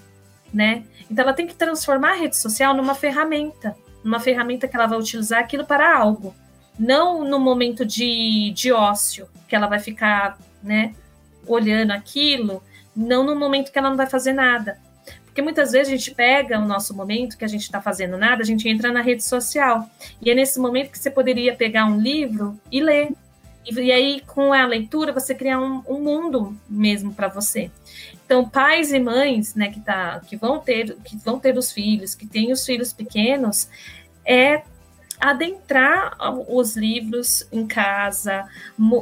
né? 0.53 0.85
Então 1.11 1.25
ela 1.25 1.35
tem 1.35 1.47
que 1.47 1.55
transformar 1.55 2.13
a 2.13 2.17
rede 2.17 2.37
social 2.37 2.75
numa 2.75 2.95
ferramenta, 2.95 3.77
numa 4.03 4.21
ferramenta 4.21 4.67
que 4.67 4.77
ela 4.77 4.87
vai 4.87 4.99
utilizar 4.99 5.41
aquilo 5.41 5.65
para 5.65 5.97
algo, 5.97 6.35
não 6.79 7.25
no 7.25 7.39
momento 7.39 7.85
de, 7.85 8.53
de 8.53 8.73
ócio 8.73 9.29
que 9.47 9.55
ela 9.55 9.67
vai 9.67 9.79
ficar, 9.79 10.39
né, 10.63 10.95
olhando 11.47 11.91
aquilo, 11.91 12.63
não 12.95 13.25
no 13.25 13.37
momento 13.37 13.71
que 13.71 13.79
ela 13.79 13.91
não 13.91 13.97
vai 13.97 14.07
fazer 14.07 14.33
nada. 14.33 14.79
Porque 15.31 15.43
muitas 15.43 15.71
vezes 15.71 15.89
a 15.89 15.97
gente 15.97 16.13
pega 16.13 16.59
o 16.59 16.67
nosso 16.67 16.93
momento 16.93 17.39
que 17.39 17.45
a 17.45 17.49
gente 17.49 17.63
está 17.63 17.81
fazendo 17.81 18.19
nada, 18.19 18.43
a 18.43 18.45
gente 18.45 18.69
entra 18.69 18.93
na 18.93 19.01
rede 19.01 19.23
social. 19.23 19.89
E 20.21 20.29
é 20.29 20.35
nesse 20.35 20.59
momento 20.59 20.91
que 20.91 20.99
você 20.99 21.11
poderia 21.11 21.55
pegar 21.55 21.87
um 21.87 21.99
livro 21.99 22.59
e 22.71 22.81
ler. 22.81 23.13
E, 23.65 23.73
e 23.73 23.93
aí, 23.93 24.21
com 24.27 24.53
a 24.53 24.67
leitura, 24.67 25.13
você 25.13 25.33
cria 25.33 25.59
um, 25.59 25.83
um 25.89 26.01
mundo 26.01 26.57
mesmo 26.69 27.15
para 27.15 27.29
você. 27.29 27.71
Então, 28.27 28.49
pais 28.49 28.93
e 28.93 28.99
mães, 28.99 29.55
né, 29.55 29.71
que, 29.71 29.81
tá, 29.81 30.21
que, 30.27 30.37
vão 30.37 30.59
ter, 30.59 30.97
que 31.05 31.17
vão 31.17 31.39
ter 31.39 31.57
os 31.57 31.71
filhos, 31.71 32.17
que 32.17 32.27
têm 32.27 32.51
os 32.51 32.67
filhos 32.67 32.93
pequenos, 32.93 33.69
é 34.25 34.63
adentrar 35.21 36.17
os 36.49 36.77
livros 36.77 37.47
em 37.53 37.67
casa, 37.67 38.49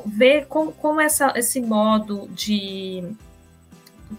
ver 0.05 0.47
como, 0.47 0.73
como 0.73 1.01
essa, 1.01 1.33
esse 1.37 1.61
modo 1.61 2.29
de 2.33 3.05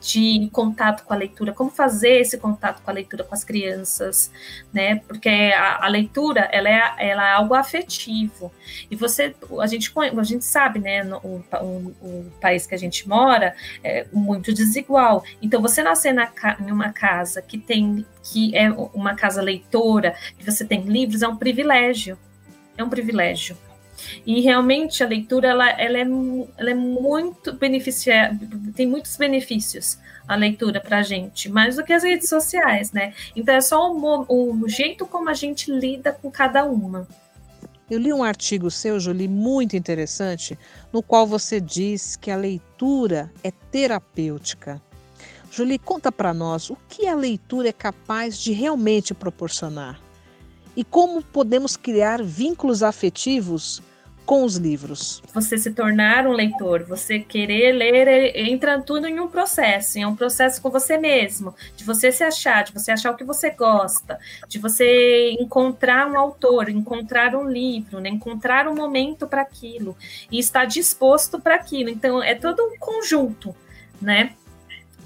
de 0.01 0.49
contato 0.51 1.03
com 1.03 1.13
a 1.13 1.17
leitura, 1.17 1.53
como 1.53 1.69
fazer 1.69 2.19
esse 2.19 2.37
contato 2.37 2.81
com 2.81 2.91
a 2.91 2.93
leitura 2.93 3.23
com 3.23 3.33
as 3.33 3.43
crianças, 3.43 4.31
né? 4.71 4.97
Porque 5.07 5.29
a, 5.29 5.85
a 5.85 5.87
leitura 5.87 6.41
ela 6.51 6.69
é, 6.69 7.09
ela 7.09 7.27
é 7.27 7.33
algo 7.33 7.53
afetivo 7.53 8.51
e 8.89 8.95
você, 8.95 9.35
a 9.59 9.67
gente, 9.67 9.91
a 9.97 10.23
gente 10.23 10.45
sabe, 10.45 10.79
né? 10.79 11.03
O, 11.23 11.43
o, 11.61 11.95
o 12.01 12.31
país 12.39 12.65
que 12.65 12.75
a 12.75 12.77
gente 12.77 13.07
mora 13.07 13.55
é 13.83 14.05
muito 14.11 14.53
desigual. 14.53 15.23
Então, 15.41 15.61
você 15.61 15.81
nascer 15.81 16.13
na, 16.13 16.31
em 16.59 16.71
uma 16.71 16.91
casa 16.91 17.41
que 17.41 17.57
tem 17.57 18.05
que 18.23 18.55
é 18.55 18.69
uma 18.69 19.15
casa 19.15 19.41
leitora, 19.41 20.15
que 20.37 20.45
você 20.45 20.63
tem 20.63 20.81
livros, 20.81 21.21
é 21.21 21.27
um 21.27 21.35
privilégio. 21.35 22.17
É 22.77 22.83
um 22.83 22.89
privilégio. 22.89 23.57
E 24.25 24.41
realmente 24.41 25.03
a 25.03 25.07
leitura 25.07 25.49
ela, 25.49 25.69
ela, 25.69 25.97
é, 25.97 26.07
ela 26.57 26.71
é 26.71 26.75
muito 26.75 27.53
beneficiar, 27.53 28.37
tem 28.75 28.87
muitos 28.87 29.15
benefícios 29.15 29.97
a 30.27 30.35
leitura 30.35 30.79
para 30.79 30.99
a 30.99 31.03
gente, 31.03 31.49
mais 31.49 31.75
do 31.75 31.83
que 31.83 31.91
as 31.91 32.03
redes 32.03 32.29
sociais, 32.29 32.91
né? 32.91 33.13
Então 33.35 33.55
é 33.55 33.61
só 33.61 33.91
o, 33.91 34.61
o 34.63 34.69
jeito 34.69 35.07
como 35.07 35.27
a 35.27 35.33
gente 35.33 35.71
lida 35.71 36.11
com 36.11 36.29
cada 36.29 36.63
uma. 36.65 37.07
Eu 37.89 37.97
li 37.97 38.13
um 38.13 38.23
artigo 38.23 38.69
seu, 38.69 38.99
Jolie, 38.99 39.27
muito 39.27 39.75
interessante, 39.75 40.57
no 40.93 41.01
qual 41.01 41.25
você 41.25 41.59
diz 41.59 42.15
que 42.15 42.29
a 42.29 42.35
leitura 42.35 43.31
é 43.43 43.49
terapêutica. 43.49 44.79
Jolie, 45.49 45.79
conta 45.79 46.11
para 46.11 46.31
nós 46.31 46.69
o 46.69 46.77
que 46.87 47.07
a 47.07 47.15
leitura 47.15 47.69
é 47.69 47.73
capaz 47.73 48.37
de 48.37 48.51
realmente 48.51 49.15
proporcionar 49.15 49.99
e 50.75 50.83
como 50.83 51.23
podemos 51.23 51.75
criar 51.75 52.23
vínculos 52.23 52.83
afetivos 52.83 53.81
com 54.29 54.43
os 54.43 54.57
livros? 54.57 55.23
Você 55.33 55.57
se 55.57 55.71
tornar 55.71 56.27
um 56.27 56.33
leitor, 56.33 56.83
você 56.83 57.17
querer 57.17 57.71
ler, 57.71 58.37
entra 58.37 58.79
tudo 58.79 59.07
em 59.07 59.19
um 59.19 59.27
processo, 59.27 59.97
em 59.97 60.05
um 60.05 60.15
processo 60.15 60.61
com 60.61 60.69
você 60.69 60.99
mesmo, 60.99 61.55
de 61.75 61.83
você 61.83 62.11
se 62.11 62.23
achar, 62.23 62.63
de 62.63 62.71
você 62.71 62.91
achar 62.91 63.09
o 63.09 63.17
que 63.17 63.23
você 63.23 63.49
gosta, 63.49 64.19
de 64.47 64.59
você 64.59 65.31
encontrar 65.31 66.07
um 66.07 66.15
autor, 66.15 66.69
encontrar 66.69 67.35
um 67.35 67.49
livro, 67.49 67.99
né? 67.99 68.09
encontrar 68.09 68.67
um 68.67 68.75
momento 68.75 69.25
para 69.25 69.41
aquilo 69.41 69.97
e 70.31 70.37
estar 70.37 70.65
disposto 70.65 71.39
para 71.39 71.55
aquilo. 71.55 71.89
Então, 71.89 72.21
é 72.21 72.35
todo 72.35 72.61
um 72.61 72.77
conjunto, 72.77 73.55
né? 73.99 74.35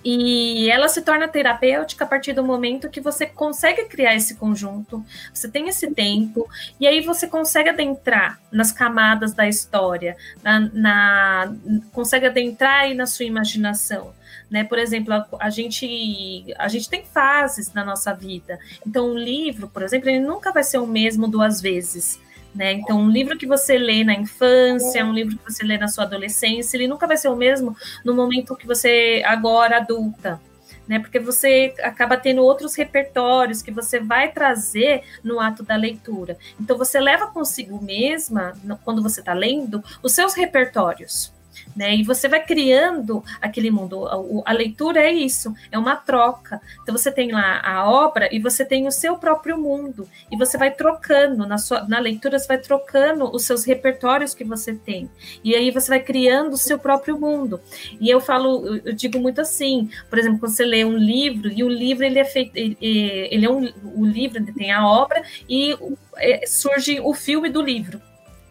E 0.04 0.70
ela 0.70 0.90
se 0.90 1.02
torna 1.02 1.28
terapêutica 1.28 2.04
a 2.04 2.08
partir 2.08 2.34
do 2.34 2.44
momento 2.44 2.90
que 2.90 3.00
você 3.00 3.26
consegue 3.26 3.86
criar 3.86 4.16
esse 4.16 4.36
conjunto, 4.36 5.04
você 5.34 5.50
tem 5.50 5.70
esse 5.70 5.92
tempo, 5.92 6.48
e 6.80 6.86
aí 6.86 7.00
você 7.02 7.28
consegue 7.28 7.70
adentrar 7.70 8.40
nas 8.52 8.72
camadas 8.72 9.34
da 9.34 9.48
história, 9.48 10.18
na, 10.44 10.60
na 10.60 11.56
consegue 11.92 12.26
adentrar 12.26 12.82
aí 12.82 12.94
na 12.94 13.06
sua 13.06 13.26
imaginação. 13.26 14.14
Né? 14.50 14.64
Por 14.64 14.78
exemplo, 14.78 15.14
a, 15.14 15.28
a, 15.40 15.50
gente, 15.50 16.54
a 16.60 16.68
gente 16.68 16.90
tem 16.90 17.04
fases 17.06 17.74
na 17.74 17.84
nossa 17.84 18.14
vida. 18.14 18.60
Então, 18.86 19.12
um 19.12 19.18
livro, 19.18 19.68
por 19.68 19.82
exemplo, 19.82 20.10
ele 20.10 20.20
nunca 20.20 20.52
vai 20.52 20.64
ser 20.64 20.78
o 20.78 20.86
mesmo 20.86 21.28
duas 21.28 21.62
vezes. 21.62 22.20
Né? 22.56 22.74
Então, 22.74 23.00
um 23.00 23.10
livro 23.10 23.38
que 23.38 23.48
você 23.48 23.78
lê 23.78 24.04
na 24.04 24.14
infância, 24.14 25.04
um 25.04 25.12
livro 25.12 25.38
que 25.38 25.44
você 25.52 25.64
lê 25.64 25.78
na 25.78 25.88
sua 25.88 26.04
adolescência, 26.04 26.78
ele 26.78 26.88
nunca 26.88 27.08
vai 27.08 27.18
ser 27.18 27.30
o 27.30 27.36
mesmo 27.36 27.76
no 28.06 28.14
momento 28.14 28.56
que 28.56 28.68
você 28.68 29.24
agora 29.26 29.78
adulta, 29.78 30.40
né? 30.88 31.00
Porque 31.00 31.20
você 31.20 31.74
acaba 31.82 32.16
tendo 32.16 32.44
outros 32.44 32.76
repertórios 32.76 33.64
que 33.64 33.72
você 33.72 34.00
vai 34.00 34.32
trazer 34.32 35.02
no 35.24 35.40
ato 35.40 35.64
da 35.64 35.76
leitura. 35.76 36.38
Então, 36.60 36.78
você 36.78 37.00
leva 37.00 37.28
consigo 37.28 37.84
mesma, 37.84 38.54
quando 38.84 39.02
você 39.02 39.20
está 39.20 39.34
lendo, 39.34 39.84
os 40.04 40.12
seus 40.12 40.36
repertórios 40.36 41.34
né? 41.76 41.96
E 41.96 42.04
você 42.04 42.28
vai 42.28 42.44
criando 42.44 43.24
aquele 43.42 43.72
mundo. 43.72 44.06
A, 44.08 44.52
a, 44.52 44.54
leitura 44.54 45.02
é 45.02 45.12
isso, 45.12 45.54
é 45.72 45.78
uma 45.78 45.96
troca. 45.96 46.62
Então 46.82 46.96
você 46.96 47.12
tem 47.12 47.32
lá 47.32 47.62
a 47.64 47.90
obra 47.90 48.30
e 48.34 48.40
você 48.40 48.66
tem 48.66 48.88
o 48.88 48.92
seu 48.92 49.18
próprio 49.18 49.58
mundo 49.58 50.08
e 50.32 50.38
você 50.38 50.58
vai 50.58 50.72
trocando 50.72 51.46
na 51.46 51.58
sua 51.58 51.84
na 51.88 52.00
leitura 52.00 52.40
você 52.40 52.48
vai 52.48 52.58
trocando 52.58 53.30
os 53.34 53.44
seus 53.44 53.64
repertórios 53.64 54.34
que 54.34 54.44
você 54.44 54.74
tem 54.74 55.10
e 55.44 55.56
aí 55.56 55.72
você 55.72 55.90
vai 55.90 56.00
criando 56.00 56.54
o 56.54 56.58
seu 56.58 56.80
próprio 56.80 57.20
mundo. 57.20 57.60
E 58.00 58.10
eu 58.10 58.20
falo, 58.20 58.82
eu 58.86 58.94
digo 58.94 59.20
muito 59.20 59.42
assim, 59.42 59.90
por 60.10 60.20
exemplo, 60.20 60.40
quando 60.40 60.52
você 60.52 60.66
lê 60.66 60.86
um 60.86 60.98
livro 60.98 61.52
e 61.52 61.64
o 61.64 61.70
livro 61.70 62.06
ele 62.06 62.20
é 62.20 62.26
feito, 62.26 62.56
ele, 62.56 62.78
ele 62.82 63.46
é 63.46 63.50
um 63.50 63.64
o 63.96 64.06
livro 64.06 64.44
tem 64.54 64.72
a 64.72 64.88
obra 64.88 65.24
e 65.48 65.78
é, 66.18 66.46
surge 66.46 67.00
o 67.00 67.14
filme 67.14 67.50
do 67.50 67.62
livro 67.62 68.02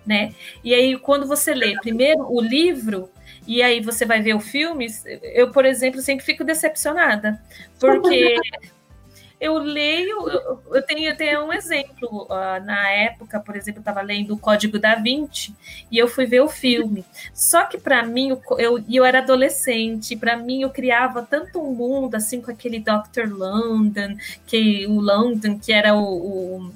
né? 0.07 0.35
E 0.63 0.75
aí, 0.75 0.99
quando 0.99 1.27
você 1.27 1.55
lê 1.55 1.75
primeiro 1.81 2.23
o 2.31 2.41
livro 2.41 3.11
e 3.47 3.63
aí 3.63 3.81
você 3.81 4.05
vai 4.05 4.23
ver 4.23 4.35
o 4.35 4.41
filme, 4.41 4.87
eu, 5.35 5.51
por 5.51 5.65
exemplo, 5.65 6.01
sempre 6.01 6.25
fico 6.25 6.45
decepcionada, 6.45 7.41
porque 7.79 8.37
eu 9.43 9.59
leio, 9.59 10.29
eu, 10.29 10.63
eu 10.73 10.83
tenho 10.83 11.11
até 11.11 11.37
um 11.37 11.53
exemplo. 11.53 12.29
Uh, 12.31 12.65
na 12.65 12.89
época, 12.91 13.41
por 13.41 13.57
exemplo, 13.57 13.79
eu 13.79 13.83
estava 13.83 14.01
lendo 14.01 14.35
o 14.35 14.39
Código 14.39 14.79
da 14.79 14.95
Vinci 14.95 15.53
e 15.91 15.99
eu 15.99 16.07
fui 16.07 16.27
ver 16.27 16.43
o 16.43 16.49
filme. 16.49 17.05
Só 17.35 17.65
que 17.65 17.77
para 17.77 18.05
mim, 18.05 18.39
eu, 18.57 18.85
eu 18.89 19.05
era 19.05 19.19
adolescente, 19.19 20.15
para 20.15 20.37
mim 20.37 20.63
eu 20.63 20.71
criava 20.71 21.27
tanto 21.29 21.61
um 21.61 21.75
mundo 21.75 22.15
assim 22.15 22.41
com 22.41 22.53
aquele 22.53 22.79
Dr. 22.79 23.29
London, 23.29 24.17
que 24.47 24.87
o 24.87 25.01
London, 25.01 25.59
que 25.59 25.73
era 25.73 25.93
o, 25.93 26.05
o 26.05 26.73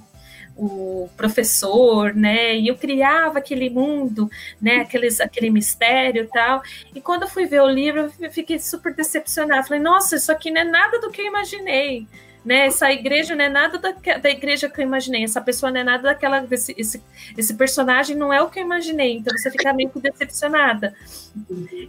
o 0.57 1.09
professor, 1.17 2.15
né? 2.15 2.57
E 2.57 2.69
eu 2.69 2.77
criava 2.77 3.39
aquele 3.39 3.69
mundo, 3.69 4.31
né? 4.61 4.77
Aqueles, 4.77 5.21
aquele 5.21 5.51
mistério 5.51 6.25
e 6.25 6.29
tal. 6.29 6.63
E 6.95 7.01
quando 7.01 7.23
eu 7.23 7.29
fui 7.29 7.47
ver 7.47 7.61
o 7.61 7.69
livro, 7.69 8.11
eu 8.19 8.31
fiquei 8.31 8.59
super 8.59 8.95
decepcionada. 8.95 9.65
Falei, 9.65 9.83
nossa, 9.83 10.17
isso 10.17 10.33
aqui 10.33 10.51
não 10.51 10.63
é 10.63 10.65
nada 10.65 10.99
do 11.01 11.11
que 11.11 11.21
eu 11.21 11.27
imaginei. 11.27 12.07
Né, 12.45 12.67
essa 12.67 12.93
igreja 12.93 13.35
não 13.35 13.45
é 13.45 13.49
nada 13.49 13.77
da, 13.77 13.91
da 13.91 14.31
igreja 14.31 14.71
que 14.71 14.81
eu 14.81 14.85
imaginei, 14.85 15.25
essa 15.25 15.41
pessoa 15.41 15.73
não 15.73 15.81
é 15.81 15.83
nada 15.83 16.05
daquela. 16.05 16.39
Desse, 16.39 16.73
esse, 16.79 17.03
esse 17.37 17.55
personagem 17.55 18.15
não 18.15 18.33
é 18.33 18.41
o 18.41 18.49
que 18.49 18.61
eu 18.61 18.63
imaginei, 18.63 19.17
então 19.17 19.37
você 19.37 19.51
fica 19.51 19.73
meio 19.73 19.91
decepcionada. 19.97 20.95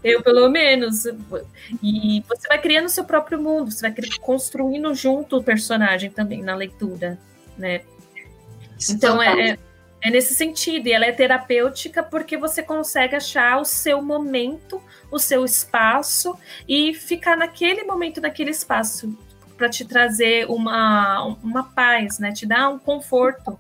Eu, 0.04 0.24
pelo 0.24 0.50
menos. 0.50 1.06
E 1.84 2.24
você 2.28 2.48
vai 2.48 2.60
criando 2.60 2.88
o 2.88 2.90
seu 2.90 3.04
próprio 3.04 3.40
mundo, 3.40 3.70
você 3.70 3.88
vai 3.88 3.96
construindo 4.20 4.92
junto 4.96 5.38
o 5.38 5.44
personagem 5.44 6.10
também 6.10 6.42
na 6.42 6.56
leitura, 6.56 7.20
né? 7.56 7.82
Então 8.90 9.22
é, 9.22 9.52
é, 9.52 9.58
é, 10.02 10.10
nesse 10.10 10.34
sentido, 10.34 10.88
e 10.88 10.94
ela 10.94 11.06
é 11.06 11.12
terapêutica 11.12 12.04
porque 12.04 12.38
você 12.38 12.62
consegue 12.62 13.16
achar 13.16 13.60
o 13.60 13.66
seu 13.66 14.02
momento, 14.02 14.82
o 15.12 15.20
seu 15.20 15.44
espaço 15.44 16.38
e 16.68 16.94
ficar 16.94 17.36
naquele 17.36 17.84
momento, 17.84 18.22
naquele 18.22 18.52
espaço, 18.52 19.18
para 19.58 19.70
te 19.70 19.86
trazer 19.86 20.46
uma, 20.50 21.38
uma 21.44 21.64
paz, 21.64 22.20
né? 22.20 22.32
Te 22.32 22.46
dar 22.46 22.70
um 22.70 22.78
conforto. 22.78 23.58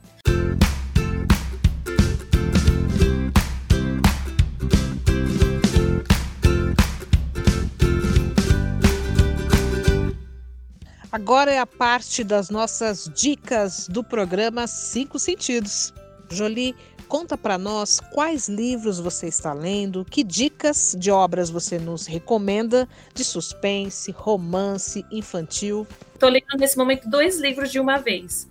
Agora 11.18 11.52
é 11.52 11.58
a 11.58 11.66
parte 11.66 12.24
das 12.24 12.52
nossas 12.52 13.10
dicas 13.12 13.88
do 13.88 14.04
programa 14.04 14.68
Cinco 14.68 15.18
Sentidos. 15.18 15.92
Jolie, 16.30 16.76
conta 17.08 17.36
para 17.36 17.58
nós 17.58 18.00
quais 18.00 18.48
livros 18.48 19.00
você 19.00 19.26
está 19.26 19.52
lendo, 19.52 20.06
que 20.06 20.24
dicas 20.24 20.96
de 20.96 21.10
obras 21.10 21.50
você 21.50 21.80
nos 21.80 22.06
recomenda 22.06 22.88
de 23.16 23.24
suspense, 23.24 24.12
romance, 24.12 25.04
infantil. 25.12 25.88
Estou 26.14 26.30
lendo 26.30 26.56
nesse 26.56 26.78
momento 26.78 27.10
dois 27.10 27.40
livros 27.40 27.72
de 27.72 27.80
uma 27.80 27.98
vez. 27.98 28.48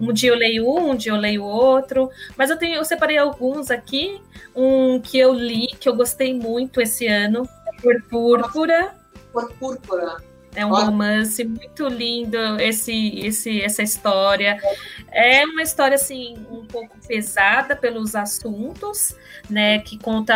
Um 0.00 0.10
dia 0.10 0.30
eu 0.30 0.34
leio 0.34 0.66
um, 0.66 0.92
um 0.92 0.96
dia 0.96 1.12
eu 1.12 1.16
leio 1.16 1.44
outro, 1.44 2.08
mas 2.38 2.48
eu 2.48 2.56
tenho, 2.56 2.76
eu 2.76 2.86
separei 2.86 3.18
alguns 3.18 3.70
aqui. 3.70 4.18
Um 4.56 4.98
que 4.98 5.18
eu 5.18 5.34
li, 5.34 5.66
que 5.78 5.86
eu 5.86 5.94
gostei 5.94 6.32
muito 6.32 6.80
esse 6.80 7.06
ano, 7.06 7.46
Por 7.82 8.02
Púrpura. 8.04 8.94
Por 9.30 9.52
Púrpura. 9.58 10.27
É 10.58 10.66
um 10.66 10.70
romance 10.70 11.44
muito 11.44 11.86
lindo 11.86 12.36
esse, 12.60 13.20
esse, 13.20 13.62
essa 13.62 13.80
história. 13.80 14.60
É 15.12 15.44
uma 15.44 15.62
história 15.62 15.94
assim 15.94 16.36
um 16.50 16.64
pouco 16.66 16.96
pesada 17.06 17.76
pelos 17.76 18.16
assuntos, 18.16 19.14
né? 19.48 19.78
Que 19.78 19.96
conta 19.96 20.34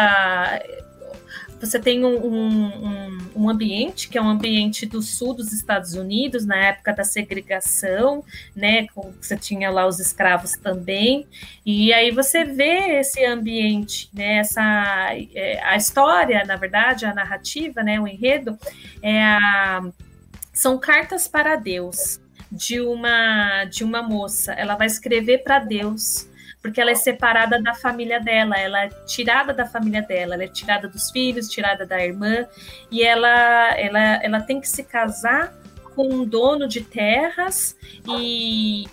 você 1.63 1.79
tem 1.79 2.05
um, 2.05 2.17
um, 2.27 3.19
um, 3.37 3.49
ambiente 3.49 4.09
que 4.09 4.19
é 4.19 4.23
um 4.23 4.29
ambiente 4.29 4.85
do 4.85 5.01
sul 5.01 5.33
dos 5.33 5.53
Estados 5.53 5.95
Unidos, 5.95 6.45
na 6.45 6.57
época 6.57 6.93
da 6.93 7.05
segregação, 7.05 8.25
né? 8.55 8.87
Você 9.21 9.37
tinha 9.37 9.71
lá 9.71 9.87
os 9.87 10.01
escravos 10.01 10.57
também, 10.57 11.25
e 11.65 11.93
aí 11.93 12.11
você 12.11 12.45
vê 12.45 12.99
esse 12.99 13.25
ambiente, 13.25 14.11
né? 14.13 14.39
Essa 14.39 15.11
é, 15.35 15.63
a 15.63 15.77
história, 15.77 16.45
na 16.45 16.57
verdade, 16.57 17.07
a 17.07 17.15
narrativa, 17.15 17.81
né? 17.81 18.01
O 18.01 18.09
enredo 18.09 18.59
é 19.01 19.23
a, 19.23 19.85
são 20.53 20.79
cartas 20.79 21.27
para 21.27 21.57
Deus 21.57 22.21
de 22.51 22.81
uma 22.81 23.65
de 23.65 23.85
uma 23.85 24.03
moça. 24.03 24.53
Ela 24.53 24.77
vai 24.77 24.87
escrever 24.87 25.39
para 25.39 25.59
Deus 25.59 26.29
porque 26.63 26.81
ela 26.81 26.93
é 26.93 26.95
separada 26.95 27.61
da 27.61 27.75
família 27.75 28.21
dela, 28.21 28.57
ela 28.57 28.85
é 28.85 28.89
tirada 29.05 29.53
da 29.53 29.67
família 29.67 30.01
dela, 30.01 30.35
ela 30.35 30.45
é 30.45 30.49
tirada 30.49 30.87
dos 30.87 31.11
filhos, 31.11 31.49
tirada 31.49 31.85
da 31.85 32.01
irmã, 32.01 32.47
e 32.89 33.03
ela, 33.03 33.77
ela, 33.77 34.23
ela 34.23 34.41
tem 34.41 34.61
que 34.61 34.69
se 34.69 34.85
casar 34.85 35.53
com 35.97 36.09
um 36.09 36.25
dono 36.25 36.69
de 36.69 36.81
terras 36.81 37.77
e, 38.17 38.87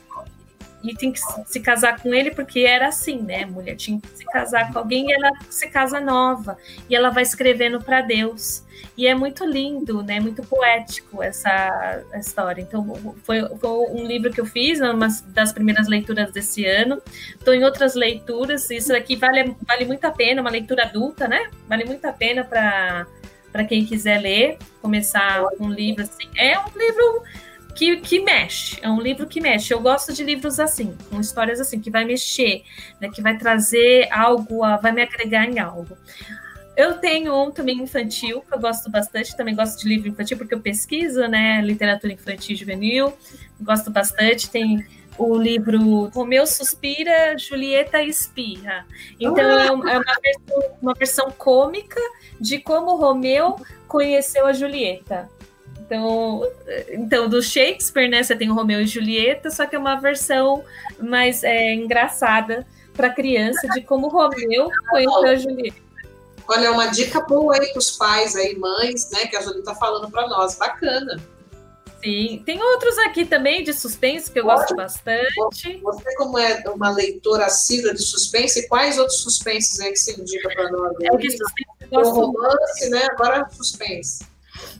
e 0.84 0.96
tem 0.96 1.12
que 1.12 1.20
se 1.46 1.60
casar 1.60 2.02
com 2.02 2.14
ele 2.14 2.32
porque 2.32 2.62
era 2.62 2.88
assim, 2.88 3.22
né? 3.22 3.44
A 3.44 3.48
mulher 3.48 3.76
tinha 3.76 4.00
que 4.00 4.08
se 4.10 4.26
casar 4.26 4.72
com 4.72 4.80
alguém 4.80 5.10
e 5.10 5.14
ela 5.14 5.32
se 5.50 5.68
casa 5.68 6.00
nova 6.00 6.58
e 6.90 6.96
ela 6.96 7.10
vai 7.10 7.24
escrevendo 7.24 7.82
para 7.82 8.02
Deus. 8.02 8.64
E 8.98 9.08
é 9.08 9.16
muito 9.16 9.46
lindo, 9.46 10.02
né? 10.04 10.20
Muito 10.20 10.42
poético 10.44 11.22
essa 11.22 12.04
história. 12.16 12.62
Então, 12.62 13.16
foi, 13.24 13.42
foi 13.58 13.70
um 13.70 14.06
livro 14.06 14.32
que 14.32 14.40
eu 14.40 14.46
fiz, 14.46 14.80
uma 14.80 15.08
das 15.28 15.52
primeiras 15.52 15.88
leituras 15.88 16.32
desse 16.32 16.66
ano. 16.66 17.02
Estou 17.38 17.54
em 17.54 17.64
outras 17.64 17.96
leituras. 17.96 18.70
Isso 18.70 18.94
aqui 18.96 19.16
vale, 19.16 19.56
vale 19.66 19.86
muito 19.86 20.06
a 20.06 20.12
pena, 20.12 20.42
uma 20.42 20.50
leitura 20.50 20.84
adulta, 20.84 21.28
né? 21.28 21.50
Vale 21.68 21.86
muito 21.86 22.06
a 22.06 22.14
pena 22.14 22.44
para 22.44 23.64
quem 23.68 23.86
quiser 23.86 24.22
ler, 24.22 24.58
começar 24.82 25.44
com 25.58 25.66
um 25.66 25.72
livro 25.72 26.04
assim. 26.04 26.30
É 26.38 26.58
um 26.60 26.78
livro 26.78 27.24
que, 27.76 27.98
que 27.98 28.20
mexe, 28.20 28.78
é 28.82 28.90
um 28.90 29.00
livro 29.00 29.28
que 29.28 29.40
mexe. 29.40 29.74
Eu 29.74 29.80
gosto 29.80 30.14
de 30.14 30.24
livros 30.24 30.60
assim, 30.60 30.96
com 31.10 31.20
histórias 31.20 31.60
assim, 31.60 31.80
que 31.80 31.90
vai 31.90 32.06
mexer, 32.06 32.64
né, 33.00 33.10
que 33.10 33.22
vai 33.22 33.38
trazer 33.38 34.08
algo, 34.12 34.60
vai 34.82 34.92
me 34.92 35.02
agregar 35.02 35.46
em 35.46 35.60
algo. 35.60 35.98
Eu 36.76 36.98
tenho 36.98 37.36
um 37.36 37.52
também 37.52 37.82
infantil, 37.82 38.42
que 38.42 38.54
eu 38.54 38.60
gosto 38.60 38.90
bastante, 38.90 39.36
também 39.36 39.54
gosto 39.54 39.82
de 39.82 39.90
livro 39.90 40.08
infantil, 40.08 40.38
porque 40.38 40.54
eu 40.54 40.62
pesquiso, 40.62 41.28
né, 41.28 41.62
literatura 41.62 42.14
infantil 42.14 42.56
e 42.56 42.58
juvenil, 42.58 43.14
gosto 43.60 43.92
bastante, 43.92 44.50
tem 44.50 44.86
o 45.18 45.38
livro 45.38 46.06
Romeu 46.08 46.48
Suspira, 46.48 47.38
Julieta 47.38 48.02
Espirra. 48.02 48.86
Então, 49.20 49.84
ah! 49.84 49.91
é 49.91 49.98
uma 49.98 50.20
versão, 50.22 50.78
uma 50.82 50.93
versão 50.93 51.32
cômica 51.32 52.00
de 52.39 52.60
como 52.60 52.96
Romeu 52.96 53.58
conheceu 53.86 54.46
a 54.46 54.54
Julieta. 54.54 55.30
Então, 55.89 56.47
então, 56.89 57.28
do 57.28 57.41
Shakespeare, 57.41 58.08
né? 58.08 58.21
Você 58.21 58.36
tem 58.36 58.52
o 58.52 58.54
Romeu 58.54 58.80
e 58.80 58.86
Julieta, 58.86 59.49
só 59.49 59.65
que 59.65 59.75
é 59.75 59.80
uma 59.80 59.95
versão 59.95 60.63
mais 60.99 61.43
é, 61.43 61.73
engraçada 61.73 62.65
para 62.93 63.10
criança 63.10 63.67
de 63.69 63.82
como 63.82 64.08
Romeu 64.08 64.69
conheceu 64.91 65.28
a 65.28 65.36
Julieta. 65.36 65.78
Olha, 66.47 66.67
é 66.67 66.69
uma 66.69 66.88
dica 66.88 67.21
boa 67.21 67.56
aí 67.56 67.71
para 67.71 67.80
os 67.80 67.91
pais 67.91 68.36
aí, 68.36 68.56
mães, 68.56 69.10
né? 69.10 69.25
Que 69.25 69.36
a 69.36 69.41
Julieta 69.41 69.71
está 69.71 69.75
falando 69.75 70.12
para 70.12 70.28
nós. 70.28 70.56
Bacana. 70.56 71.19
Sim, 72.04 72.43
tem 72.45 72.62
outros 72.62 72.97
aqui 72.99 73.25
também 73.25 73.63
de 73.63 73.73
suspense 73.73 74.32
que 74.32 74.39
eu 74.39 74.45
Pode. 74.45 74.60
gosto 74.60 74.75
bastante. 74.75 75.78
Você, 75.82 76.15
como 76.15 76.38
é 76.38 76.63
uma 76.69 76.91
leitora 76.91 77.47
assídua 77.47 77.93
de 77.93 78.02
suspense, 78.02 78.67
quais 78.69 78.99
outros 78.99 79.21
suspenses 79.21 79.80
aí 79.80 79.91
que 79.91 79.99
você 79.99 80.13
indica 80.13 80.49
para 80.49 80.71
nós? 80.71 80.93
É 81.02 81.17
que 81.17 81.32
suspense 81.32 81.69
eu 81.82 81.89
gosto 81.89 82.13
romance, 82.13 82.89
né? 82.89 83.08
Agora 83.12 83.49
suspense. 83.49 84.23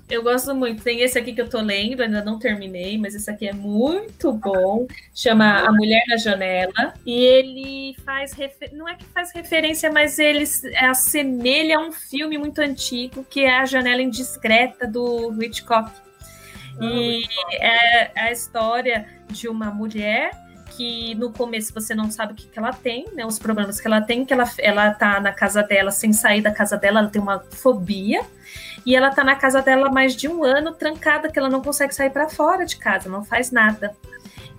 Eu 0.10 0.24
gosto 0.24 0.56
muito. 0.56 0.84
Tem 0.84 1.02
esse 1.02 1.18
aqui 1.20 1.34
que 1.34 1.42
eu 1.42 1.48
tô 1.48 1.62
lendo, 1.62 2.02
ainda 2.02 2.24
não 2.24 2.40
terminei, 2.40 2.98
mas 2.98 3.14
esse 3.14 3.30
aqui 3.30 3.48
é 3.48 3.54
muito 3.54 4.34
bom. 4.34 4.88
Chama 5.14 5.60
A 5.60 5.72
Mulher 5.72 6.04
na 6.08 6.18
Janela. 6.18 6.94
E 7.06 7.24
ele 7.24 7.96
faz. 8.04 8.34
Refer... 8.34 8.74
Não 8.74 8.90
é 8.90 8.96
que 8.96 9.06
faz 9.06 9.32
referência, 9.32 9.92
mas 9.92 10.18
ele 10.18 10.44
assemelha 10.78 11.78
a 11.78 11.82
um 11.82 11.92
filme 11.92 12.38
muito 12.38 12.60
antigo, 12.60 13.24
que 13.30 13.42
é 13.42 13.60
A 13.60 13.66
Janela 13.66 14.02
Indiscreta 14.02 14.88
do 14.88 15.32
Hitchcock. 15.42 15.92
E 16.82 17.24
é 17.54 18.12
a 18.16 18.32
história 18.32 19.06
de 19.30 19.48
uma 19.48 19.70
mulher 19.70 20.32
que 20.76 21.14
no 21.16 21.32
começo 21.32 21.74
você 21.74 21.94
não 21.94 22.10
sabe 22.10 22.34
o 22.34 22.36
que, 22.36 22.48
que 22.48 22.58
ela 22.58 22.72
tem, 22.72 23.06
né? 23.14 23.26
Os 23.26 23.38
problemas 23.38 23.82
que 23.82 23.88
ela 23.88 24.02
tem, 24.02 24.24
que 24.24 24.34
ela, 24.34 24.50
ela 24.60 24.92
tá 24.92 25.20
na 25.20 25.34
casa 25.34 25.62
dela 25.62 25.92
sem 25.92 26.14
sair 26.14 26.42
da 26.42 26.52
casa 26.52 26.78
dela, 26.78 27.00
ela 27.00 27.10
tem 27.10 27.22
uma 27.22 27.40
fobia 27.52 28.22
e 28.86 28.96
ela 28.96 29.10
tá 29.12 29.24
na 29.24 29.36
casa 29.36 29.62
dela 29.62 29.88
há 29.88 29.92
mais 29.92 30.16
de 30.16 30.28
um 30.28 30.44
ano, 30.44 30.74
trancada, 30.74 31.30
que 31.30 31.38
ela 31.38 31.50
não 31.50 31.62
consegue 31.62 31.94
sair 31.94 32.10
para 32.10 32.30
fora 32.30 32.66
de 32.66 32.78
casa, 32.78 33.10
não 33.10 33.24
faz 33.24 33.52
nada. 33.52 33.96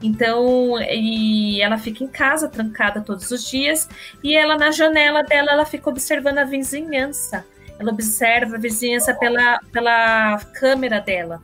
Então, 0.02 0.80
e 0.80 1.60
ela 1.60 1.76
fica 1.76 2.02
em 2.02 2.08
casa, 2.08 2.48
trancada 2.48 3.00
todos 3.00 3.30
os 3.30 3.44
dias, 3.44 3.88
e 4.22 4.36
ela 4.36 4.56
na 4.56 4.70
janela 4.70 5.22
dela, 5.22 5.52
ela 5.52 5.66
fica 5.66 5.90
observando 5.90 6.38
a 6.38 6.44
vizinhança. 6.44 7.44
Ela 7.78 7.92
observa 7.92 8.56
a 8.56 8.58
vizinhança 8.58 9.14
pela, 9.14 9.58
pela 9.72 10.38
câmera 10.58 11.00
dela. 11.00 11.40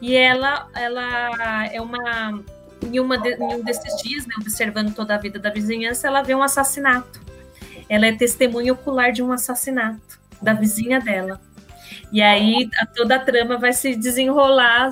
E 0.00 0.16
ela, 0.16 0.68
ela 0.74 1.66
é 1.72 1.80
uma 1.80 2.42
em, 2.82 3.00
uma 3.00 3.16
de, 3.16 3.34
em 3.34 3.54
um 3.54 3.62
desses 3.62 4.02
dias, 4.02 4.26
né, 4.26 4.34
observando 4.40 4.94
toda 4.94 5.14
a 5.14 5.18
vida 5.18 5.38
da 5.38 5.50
vizinhança, 5.50 6.06
ela 6.06 6.22
vê 6.22 6.34
um 6.34 6.42
assassinato. 6.42 7.20
Ela 7.88 8.06
é 8.06 8.12
testemunha 8.12 8.72
ocular 8.72 9.12
de 9.12 9.22
um 9.22 9.32
assassinato 9.32 10.20
da 10.40 10.52
vizinha 10.52 11.00
dela. 11.00 11.40
E 12.14 12.22
aí 12.22 12.70
a, 12.80 12.86
toda 12.86 13.16
a 13.16 13.18
trama 13.18 13.58
vai 13.58 13.72
se 13.72 13.96
desenrolar 13.96 14.90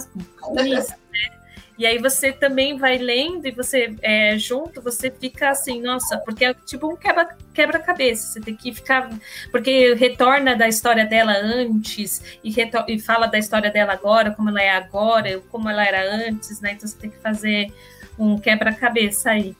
nisso, 0.50 0.90
né? 1.12 1.38
E 1.78 1.86
aí 1.86 1.96
você 1.96 2.32
também 2.32 2.76
vai 2.76 2.98
lendo 2.98 3.46
e 3.46 3.52
você 3.52 3.94
é, 4.02 4.36
junto, 4.36 4.82
você 4.82 5.08
fica 5.08 5.50
assim, 5.50 5.80
nossa, 5.80 6.18
porque 6.18 6.44
é 6.44 6.52
tipo 6.52 6.92
um 6.92 6.96
quebra-cabeça. 6.96 7.46
Quebra 7.54 7.84
você 8.16 8.40
tem 8.40 8.56
que 8.56 8.74
ficar. 8.74 9.08
Porque 9.52 9.94
retorna 9.94 10.56
da 10.56 10.66
história 10.66 11.06
dela 11.06 11.32
antes 11.32 12.40
e, 12.42 12.52
e 12.88 12.98
fala 12.98 13.28
da 13.28 13.38
história 13.38 13.70
dela 13.70 13.92
agora, 13.92 14.32
como 14.32 14.48
ela 14.48 14.60
é 14.60 14.70
agora, 14.70 15.40
como 15.48 15.70
ela 15.70 15.86
era 15.86 16.04
antes, 16.04 16.60
né? 16.60 16.72
Então 16.72 16.88
você 16.88 16.98
tem 16.98 17.10
que 17.10 17.18
fazer 17.18 17.72
um 18.18 18.36
quebra-cabeça 18.36 19.30
aí. 19.30 19.54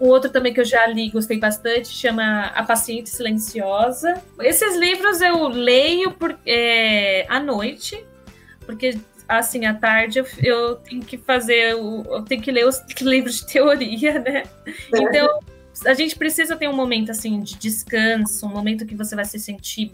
Um 0.00 0.06
outro 0.08 0.30
também 0.30 0.52
que 0.52 0.60
eu 0.60 0.64
já 0.64 0.86
li, 0.86 1.10
gostei 1.10 1.38
bastante, 1.38 1.88
chama 1.88 2.46
A 2.54 2.62
Paciente 2.62 3.10
Silenciosa. 3.10 4.22
Esses 4.40 4.76
livros 4.76 5.20
eu 5.20 5.48
leio 5.48 6.12
por, 6.12 6.38
é, 6.46 7.26
à 7.28 7.40
noite, 7.40 8.04
porque 8.64 8.98
assim, 9.28 9.66
à 9.66 9.74
tarde 9.74 10.18
eu, 10.18 10.26
eu 10.42 10.76
tenho 10.76 11.02
que 11.02 11.18
fazer, 11.18 11.72
eu 11.72 12.24
tenho 12.26 12.40
que 12.40 12.50
ler 12.50 12.66
os 12.66 12.82
livros 13.00 13.40
de 13.40 13.46
teoria, 13.46 14.18
né? 14.18 14.44
É. 14.94 14.98
Então, 14.98 15.38
a 15.84 15.94
gente 15.94 16.16
precisa 16.16 16.56
ter 16.56 16.68
um 16.68 16.74
momento 16.74 17.10
assim 17.10 17.40
de 17.40 17.56
descanso, 17.56 18.46
um 18.46 18.50
momento 18.50 18.86
que 18.86 18.94
você 18.94 19.14
vai 19.14 19.24
se 19.24 19.38
sentir 19.38 19.90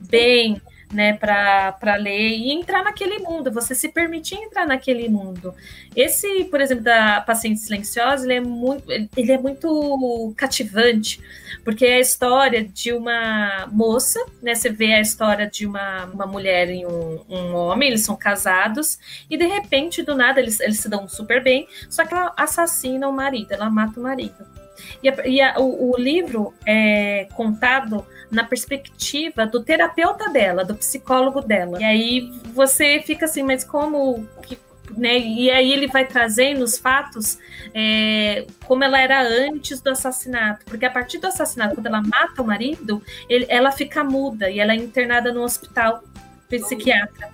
bem, 0.00 0.60
né, 0.92 1.12
para 1.12 1.96
ler 1.96 2.30
e 2.30 2.52
entrar 2.52 2.82
naquele 2.82 3.18
mundo, 3.18 3.52
você 3.52 3.74
se 3.74 3.88
permitir 3.88 4.36
entrar 4.36 4.66
naquele 4.66 5.08
mundo. 5.08 5.54
Esse, 5.94 6.44
por 6.44 6.60
exemplo, 6.60 6.84
da 6.84 7.20
Paciente 7.20 7.60
Silenciosa, 7.60 8.24
ele 8.24 8.34
é 8.34 8.40
muito, 8.40 8.90
ele 8.90 9.32
é 9.32 9.38
muito 9.38 10.32
cativante, 10.36 11.20
porque 11.64 11.84
é 11.84 11.94
a 11.94 12.00
história 12.00 12.64
de 12.64 12.92
uma 12.92 13.68
moça, 13.70 14.24
né, 14.42 14.54
você 14.54 14.70
vê 14.70 14.94
a 14.94 15.00
história 15.00 15.46
de 15.46 15.66
uma, 15.66 16.06
uma 16.06 16.26
mulher 16.26 16.70
e 16.70 16.86
um, 16.86 17.24
um 17.28 17.54
homem, 17.54 17.88
eles 17.88 18.02
são 18.02 18.16
casados, 18.16 18.98
e 19.28 19.36
de 19.36 19.46
repente, 19.46 20.02
do 20.02 20.16
nada, 20.16 20.40
eles, 20.40 20.58
eles 20.60 20.78
se 20.78 20.88
dão 20.88 21.06
super 21.06 21.42
bem, 21.42 21.68
só 21.90 22.04
que 22.04 22.14
ela 22.14 22.32
assassina 22.36 23.08
o 23.08 23.12
marido, 23.12 23.52
ela 23.52 23.68
mata 23.68 24.00
o 24.00 24.02
marido. 24.02 24.46
E, 25.02 25.08
a, 25.08 25.26
e 25.26 25.40
a, 25.40 25.58
o, 25.58 25.92
o 25.92 25.96
livro 25.98 26.54
é 26.64 27.26
contado 27.34 28.06
na 28.30 28.44
perspectiva 28.44 29.46
do 29.46 29.62
terapeuta 29.62 30.28
dela, 30.30 30.64
do 30.64 30.74
psicólogo 30.74 31.40
dela. 31.40 31.80
E 31.80 31.84
aí 31.84 32.32
você 32.54 33.02
fica 33.04 33.24
assim, 33.24 33.42
mas 33.42 33.64
como 33.64 34.26
que 34.42 34.58
né? 34.96 35.18
E 35.18 35.50
aí 35.50 35.72
ele 35.72 35.86
vai 35.86 36.06
trazendo 36.06 36.62
os 36.62 36.78
fatos 36.78 37.38
é, 37.74 38.46
como 38.64 38.84
ela 38.84 39.00
era 39.00 39.22
antes 39.22 39.80
do 39.80 39.90
assassinato, 39.90 40.64
porque 40.64 40.86
a 40.86 40.90
partir 40.90 41.18
do 41.18 41.26
assassinato, 41.26 41.74
quando 41.74 41.86
ela 41.86 42.02
mata 42.02 42.40
o 42.40 42.46
marido, 42.46 43.02
ele, 43.28 43.46
ela 43.48 43.70
fica 43.70 44.02
muda 44.02 44.50
e 44.50 44.60
ela 44.60 44.72
é 44.72 44.76
internada 44.76 45.32
no 45.32 45.42
hospital 45.42 46.02
psiquiatra. 46.48 47.28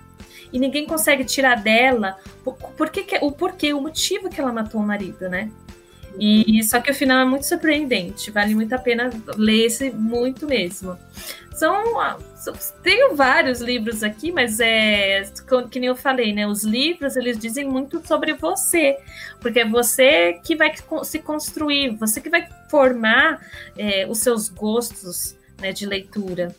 E 0.51 0.59
ninguém 0.59 0.85
consegue 0.85 1.23
tirar 1.25 1.61
dela 1.61 2.17
o, 2.45 2.51
porquê, 2.51 3.05
o 3.21 3.31
porquê, 3.31 3.73
o 3.73 3.81
motivo 3.81 4.29
que 4.29 4.39
ela 4.39 4.53
matou 4.53 4.81
o 4.81 4.85
marido, 4.85 5.27
né? 5.29 5.51
E 6.19 6.63
só 6.63 6.79
que 6.79 6.91
o 6.91 6.93
final 6.93 7.19
é 7.19 7.25
muito 7.25 7.45
surpreendente, 7.45 8.31
vale 8.31 8.55
muito 8.55 8.73
a 8.73 8.77
pena 8.77 9.09
ler 9.35 9.65
esse 9.65 9.91
muito 9.91 10.47
mesmo. 10.47 10.97
São, 11.53 11.73
tenho 12.83 13.15
vários 13.15 13.61
livros 13.61 14.03
aqui, 14.03 14.31
mas 14.31 14.59
é 14.59 15.23
que 15.71 15.79
nem 15.79 15.87
eu 15.87 15.95
falei, 15.95 16.33
né? 16.33 16.45
Os 16.45 16.63
livros 16.63 17.15
eles 17.15 17.37
dizem 17.37 17.65
muito 17.65 18.05
sobre 18.05 18.33
você, 18.33 18.97
porque 19.39 19.61
é 19.61 19.65
você 19.65 20.33
que 20.43 20.55
vai 20.55 20.73
se 21.03 21.19
construir, 21.19 21.95
você 21.95 22.19
que 22.19 22.29
vai 22.29 22.47
formar 22.69 23.39
é, 23.77 24.05
os 24.07 24.19
seus 24.19 24.49
gostos 24.49 25.37
né, 25.61 25.71
de 25.71 25.85
leitura. 25.85 26.53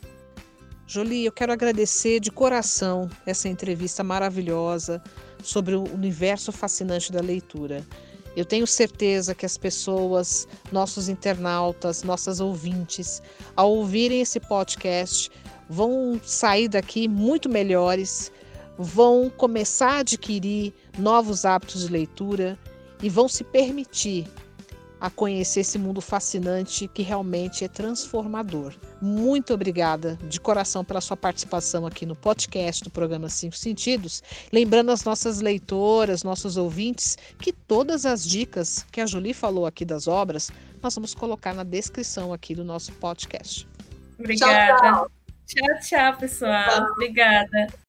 Jolie, 0.87 1.27
eu 1.27 1.33
quero 1.33 1.53
agradecer 1.53 2.21
de 2.21 2.31
coração 2.31 3.11
essa 3.27 3.49
entrevista 3.49 4.05
maravilhosa 4.05 5.03
sobre 5.42 5.75
o 5.75 5.83
universo 5.83 6.53
fascinante 6.53 7.12
da 7.12 7.21
leitura. 7.21 7.85
Eu 8.37 8.44
tenho 8.44 8.66
certeza 8.66 9.35
que 9.35 9.46
as 9.46 9.57
pessoas, 9.57 10.46
nossos 10.70 11.09
internautas, 11.09 12.03
nossas 12.03 12.38
ouvintes, 12.38 13.22
ao 13.57 13.72
ouvirem 13.72 14.20
esse 14.20 14.38
podcast, 14.38 15.31
vão 15.70 16.20
sair 16.22 16.68
daqui 16.68 17.09
muito 17.09 17.49
melhores, 17.49 18.31
vão 18.79 19.31
começar 19.31 19.92
a 19.92 19.99
adquirir 20.01 20.75
novos 20.99 21.46
hábitos 21.46 21.87
de 21.87 21.92
leitura 21.92 22.59
e 23.03 23.09
vão 23.09 23.27
se 23.27 23.42
permitir 23.42 24.29
a 25.00 25.11
conhecer 25.11 25.61
esse 25.61 25.78
mundo 25.78 26.00
fascinante 26.00 26.88
que 26.88 27.02
realmente 27.02 27.64
é 27.64 27.68
transformador. 27.68 28.74
Muito 29.00 29.52
obrigada 29.52 30.18
de 30.28 30.40
coração 30.40 30.85
pela 30.85 31.00
sua 31.00 31.16
participação 31.16 31.87
aqui 31.87 32.06
no 32.06 32.16
podcast 32.16 32.82
do 32.82 32.90
programa 32.90 33.28
Cinco 33.28 33.56
Sentidos. 33.56 34.22
Lembrando 34.52 34.90
as 34.90 35.04
nossas 35.04 35.40
leitoras, 35.40 36.22
nossos 36.22 36.56
ouvintes, 36.56 37.16
que 37.38 37.52
todas 37.52 38.06
as 38.06 38.24
dicas 38.24 38.87
que 38.90 39.00
a 39.00 39.06
Julie 39.06 39.35
falou 39.35 39.66
aqui 39.66 39.85
das 39.85 40.09
obras, 40.09 40.50
nós 40.82 40.94
vamos 40.94 41.14
colocar 41.14 41.54
na 41.54 41.64
descrição 41.64 42.32
aqui 42.32 42.54
do 42.54 42.64
nosso 42.64 42.92
podcast. 42.94 43.68
Obrigada. 44.18 44.78
Tchau, 44.78 45.11
tchau, 45.46 45.80
tchau 45.80 46.16
pessoal. 46.16 46.64
Tchau. 46.64 46.87
Obrigada. 46.92 47.86